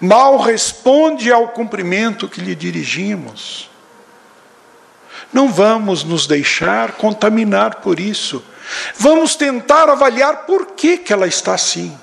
mal 0.00 0.38
responde 0.38 1.32
ao 1.32 1.48
cumprimento 1.48 2.28
que 2.28 2.40
lhe 2.40 2.54
dirigimos. 2.54 3.70
Não 5.32 5.48
vamos 5.48 6.02
nos 6.02 6.26
deixar 6.26 6.92
contaminar 6.92 7.76
por 7.76 8.00
isso. 8.00 8.42
Vamos 8.96 9.36
tentar 9.36 9.88
avaliar 9.88 10.44
por 10.46 10.66
que, 10.72 10.96
que 10.96 11.12
ela 11.12 11.26
está 11.26 11.54
assim. 11.54 11.96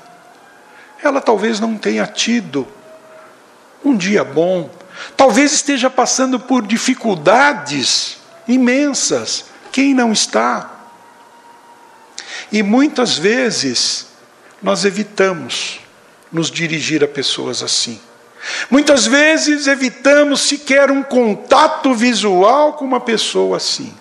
Ela 1.04 1.22
talvez 1.22 1.60
não 1.60 1.78
tenha 1.78 2.06
tido 2.06 2.68
um 3.84 3.96
dia 3.96 4.24
bom, 4.24 4.70
talvez 5.16 5.54
esteja 5.54 5.90
passando 5.90 6.40
por 6.40 6.66
dificuldades 6.66 8.18
imensas. 8.48 9.46
Quem 9.72 9.94
não 9.94 10.12
está? 10.12 10.72
E 12.52 12.64
muitas 12.64 13.18
vezes 13.18 14.08
nós 14.62 14.86
evitamos 14.86 15.80
nos 16.32 16.50
dirigir 16.52 17.04
a 17.04 17.08
pessoas 17.08 17.64
assim. 17.64 18.00
Muitas 18.70 19.06
vezes 19.06 19.68
evitamos 19.68 20.42
sequer 20.42 20.92
um 20.92 21.04
contato 21.04 21.94
visual 21.94 22.74
com 22.74 22.86
uma 22.86 23.00
pessoa 23.00 23.58
assim. 23.58 23.94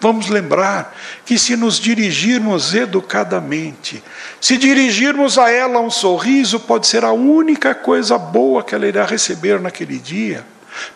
Vamos 0.00 0.28
lembrar 0.28 0.96
que 1.26 1.38
se 1.38 1.54
nos 1.56 1.78
dirigirmos 1.78 2.74
educadamente, 2.74 4.02
se 4.40 4.56
dirigirmos 4.56 5.36
a 5.36 5.50
ela 5.50 5.78
um 5.78 5.90
sorriso, 5.90 6.58
pode 6.58 6.86
ser 6.86 7.04
a 7.04 7.12
única 7.12 7.74
coisa 7.74 8.16
boa 8.16 8.62
que 8.62 8.74
ela 8.74 8.86
irá 8.86 9.04
receber 9.04 9.60
naquele 9.60 9.98
dia. 9.98 10.46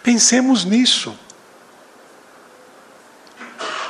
Pensemos 0.03 0.65
nisso. 0.65 1.19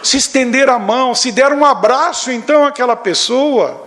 Se 0.02 0.16
estender 0.16 0.68
a 0.68 0.80
mão, 0.80 1.14
se 1.14 1.30
der 1.30 1.52
um 1.52 1.64
abraço 1.64 2.32
então 2.32 2.66
àquela 2.66 2.96
pessoa, 2.96 3.83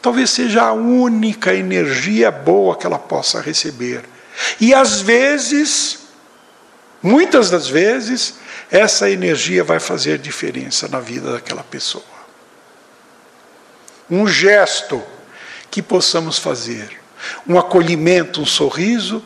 talvez 0.00 0.30
seja 0.30 0.62
a 0.62 0.72
única 0.72 1.54
energia 1.54 2.30
boa 2.30 2.76
que 2.76 2.86
ela 2.86 2.98
possa 2.98 3.40
receber. 3.40 4.04
E 4.60 4.72
às 4.72 5.00
vezes, 5.00 6.00
muitas 7.02 7.50
das 7.50 7.68
vezes, 7.68 8.34
essa 8.70 9.10
energia 9.10 9.62
vai 9.62 9.80
fazer 9.80 10.18
diferença 10.18 10.88
na 10.88 11.00
vida 11.00 11.32
daquela 11.32 11.62
pessoa. 11.62 12.04
Um 14.08 14.26
gesto 14.26 15.02
que 15.70 15.82
possamos 15.82 16.38
fazer, 16.38 17.00
um 17.46 17.58
acolhimento, 17.58 18.40
um 18.40 18.46
sorriso, 18.46 19.22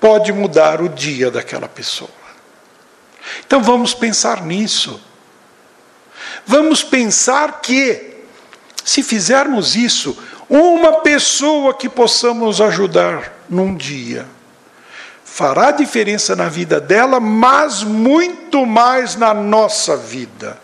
pode 0.00 0.32
mudar 0.32 0.80
o 0.80 0.88
dia 0.88 1.30
daquela 1.30 1.68
pessoa. 1.68 2.10
Então 3.46 3.62
vamos 3.62 3.94
pensar 3.94 4.42
nisso. 4.42 5.00
Vamos 6.46 6.82
pensar 6.82 7.60
que 7.60 8.11
se 8.84 9.02
fizermos 9.02 9.76
isso, 9.76 10.16
uma 10.48 11.00
pessoa 11.00 11.74
que 11.74 11.88
possamos 11.88 12.60
ajudar 12.60 13.32
num 13.48 13.74
dia 13.74 14.26
fará 15.32 15.70
diferença 15.70 16.36
na 16.36 16.50
vida 16.50 16.78
dela, 16.78 17.18
mas 17.18 17.82
muito 17.82 18.66
mais 18.66 19.16
na 19.16 19.32
nossa 19.32 19.96
vida. 19.96 20.58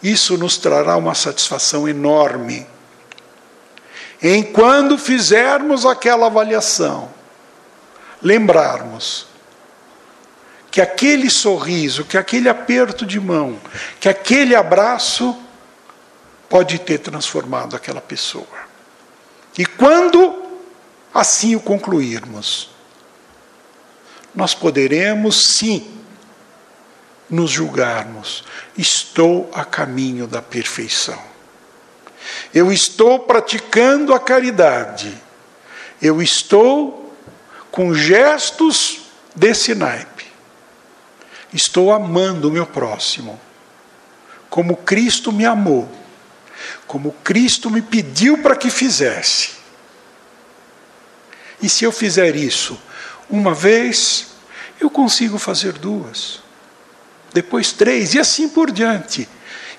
Isso 0.00 0.38
nos 0.38 0.56
trará 0.56 0.96
uma 0.96 1.16
satisfação 1.16 1.88
enorme. 1.88 2.64
Enquanto 4.22 4.96
fizermos 4.96 5.84
aquela 5.84 6.26
avaliação, 6.26 7.10
lembrarmos 8.22 9.26
que 10.70 10.80
aquele 10.80 11.28
sorriso, 11.28 12.04
que 12.04 12.16
aquele 12.16 12.48
aperto 12.48 13.04
de 13.04 13.18
mão, 13.18 13.58
que 13.98 14.08
aquele 14.08 14.54
abraço 14.54 15.36
pode 16.54 16.78
ter 16.78 16.98
transformado 16.98 17.74
aquela 17.74 18.00
pessoa. 18.00 18.46
E 19.58 19.66
quando 19.66 20.52
assim 21.12 21.56
o 21.56 21.60
concluirmos, 21.60 22.70
nós 24.32 24.54
poderemos 24.54 25.56
sim 25.56 26.00
nos 27.28 27.50
julgarmos: 27.50 28.44
estou 28.78 29.50
a 29.52 29.64
caminho 29.64 30.28
da 30.28 30.40
perfeição. 30.40 31.20
Eu 32.54 32.70
estou 32.70 33.18
praticando 33.18 34.14
a 34.14 34.20
caridade. 34.20 35.12
Eu 36.00 36.22
estou 36.22 37.12
com 37.68 37.92
gestos 37.92 39.00
desse 39.34 39.74
naipe. 39.74 40.28
Estou 41.52 41.92
amando 41.92 42.48
o 42.48 42.52
meu 42.52 42.64
próximo, 42.64 43.40
como 44.48 44.76
Cristo 44.76 45.32
me 45.32 45.44
amou, 45.44 46.03
como 46.94 47.10
Cristo 47.24 47.68
me 47.68 47.82
pediu 47.82 48.38
para 48.38 48.54
que 48.54 48.70
fizesse. 48.70 49.54
E 51.60 51.68
se 51.68 51.82
eu 51.82 51.90
fizer 51.90 52.36
isso 52.36 52.80
uma 53.28 53.52
vez, 53.52 54.28
eu 54.80 54.88
consigo 54.88 55.36
fazer 55.36 55.72
duas, 55.72 56.40
depois 57.32 57.72
três, 57.72 58.14
e 58.14 58.20
assim 58.20 58.48
por 58.48 58.70
diante. 58.70 59.28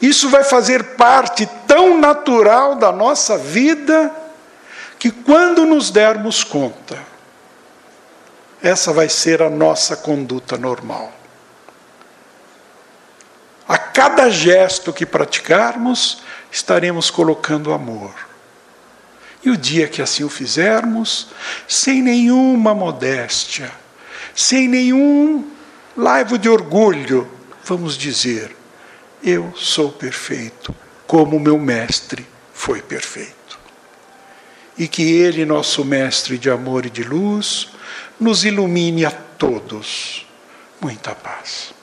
Isso 0.01 0.27
vai 0.27 0.43
fazer 0.43 0.97
parte 0.97 1.47
tão 1.65 1.97
natural 1.97 2.75
da 2.75 2.91
nossa 2.91 3.37
vida 3.37 4.13
que 4.99 5.09
quando 5.09 5.65
nos 5.65 5.89
dermos 5.89 6.43
conta, 6.43 7.01
essa 8.61 8.91
vai 8.91 9.07
ser 9.07 9.41
a 9.41 9.49
nossa 9.49 9.95
conduta 9.95 10.57
normal. 10.57 11.13
A 13.65 13.77
cada 13.77 14.29
gesto 14.29 14.91
que 14.91 15.05
praticarmos, 15.05 16.24
estaremos 16.55 17.11
colocando 17.11 17.73
amor. 17.73 18.15
E 19.43 19.49
o 19.49 19.57
dia 19.57 19.89
que 19.89 20.01
assim 20.01 20.23
o 20.23 20.29
fizermos, 20.29 21.27
sem 21.67 22.01
nenhuma 22.01 22.73
modéstia, 22.73 23.69
sem 24.33 24.65
nenhum 24.65 25.51
laivo 25.97 26.37
de 26.37 26.47
orgulho, 26.47 27.29
vamos 27.65 27.97
dizer: 27.97 28.55
Eu 29.21 29.53
sou 29.57 29.91
perfeito, 29.91 30.73
como 31.05 31.37
meu 31.41 31.59
mestre 31.59 32.25
foi 32.53 32.81
perfeito. 32.81 33.59
E 34.77 34.87
que 34.87 35.03
Ele, 35.03 35.45
nosso 35.45 35.83
mestre 35.83 36.37
de 36.37 36.49
amor 36.49 36.85
e 36.85 36.89
de 36.89 37.03
luz, 37.03 37.67
nos 38.17 38.45
ilumine 38.45 39.03
a 39.03 39.11
todos. 39.11 40.25
Muita 40.79 41.13
paz. 41.13 41.74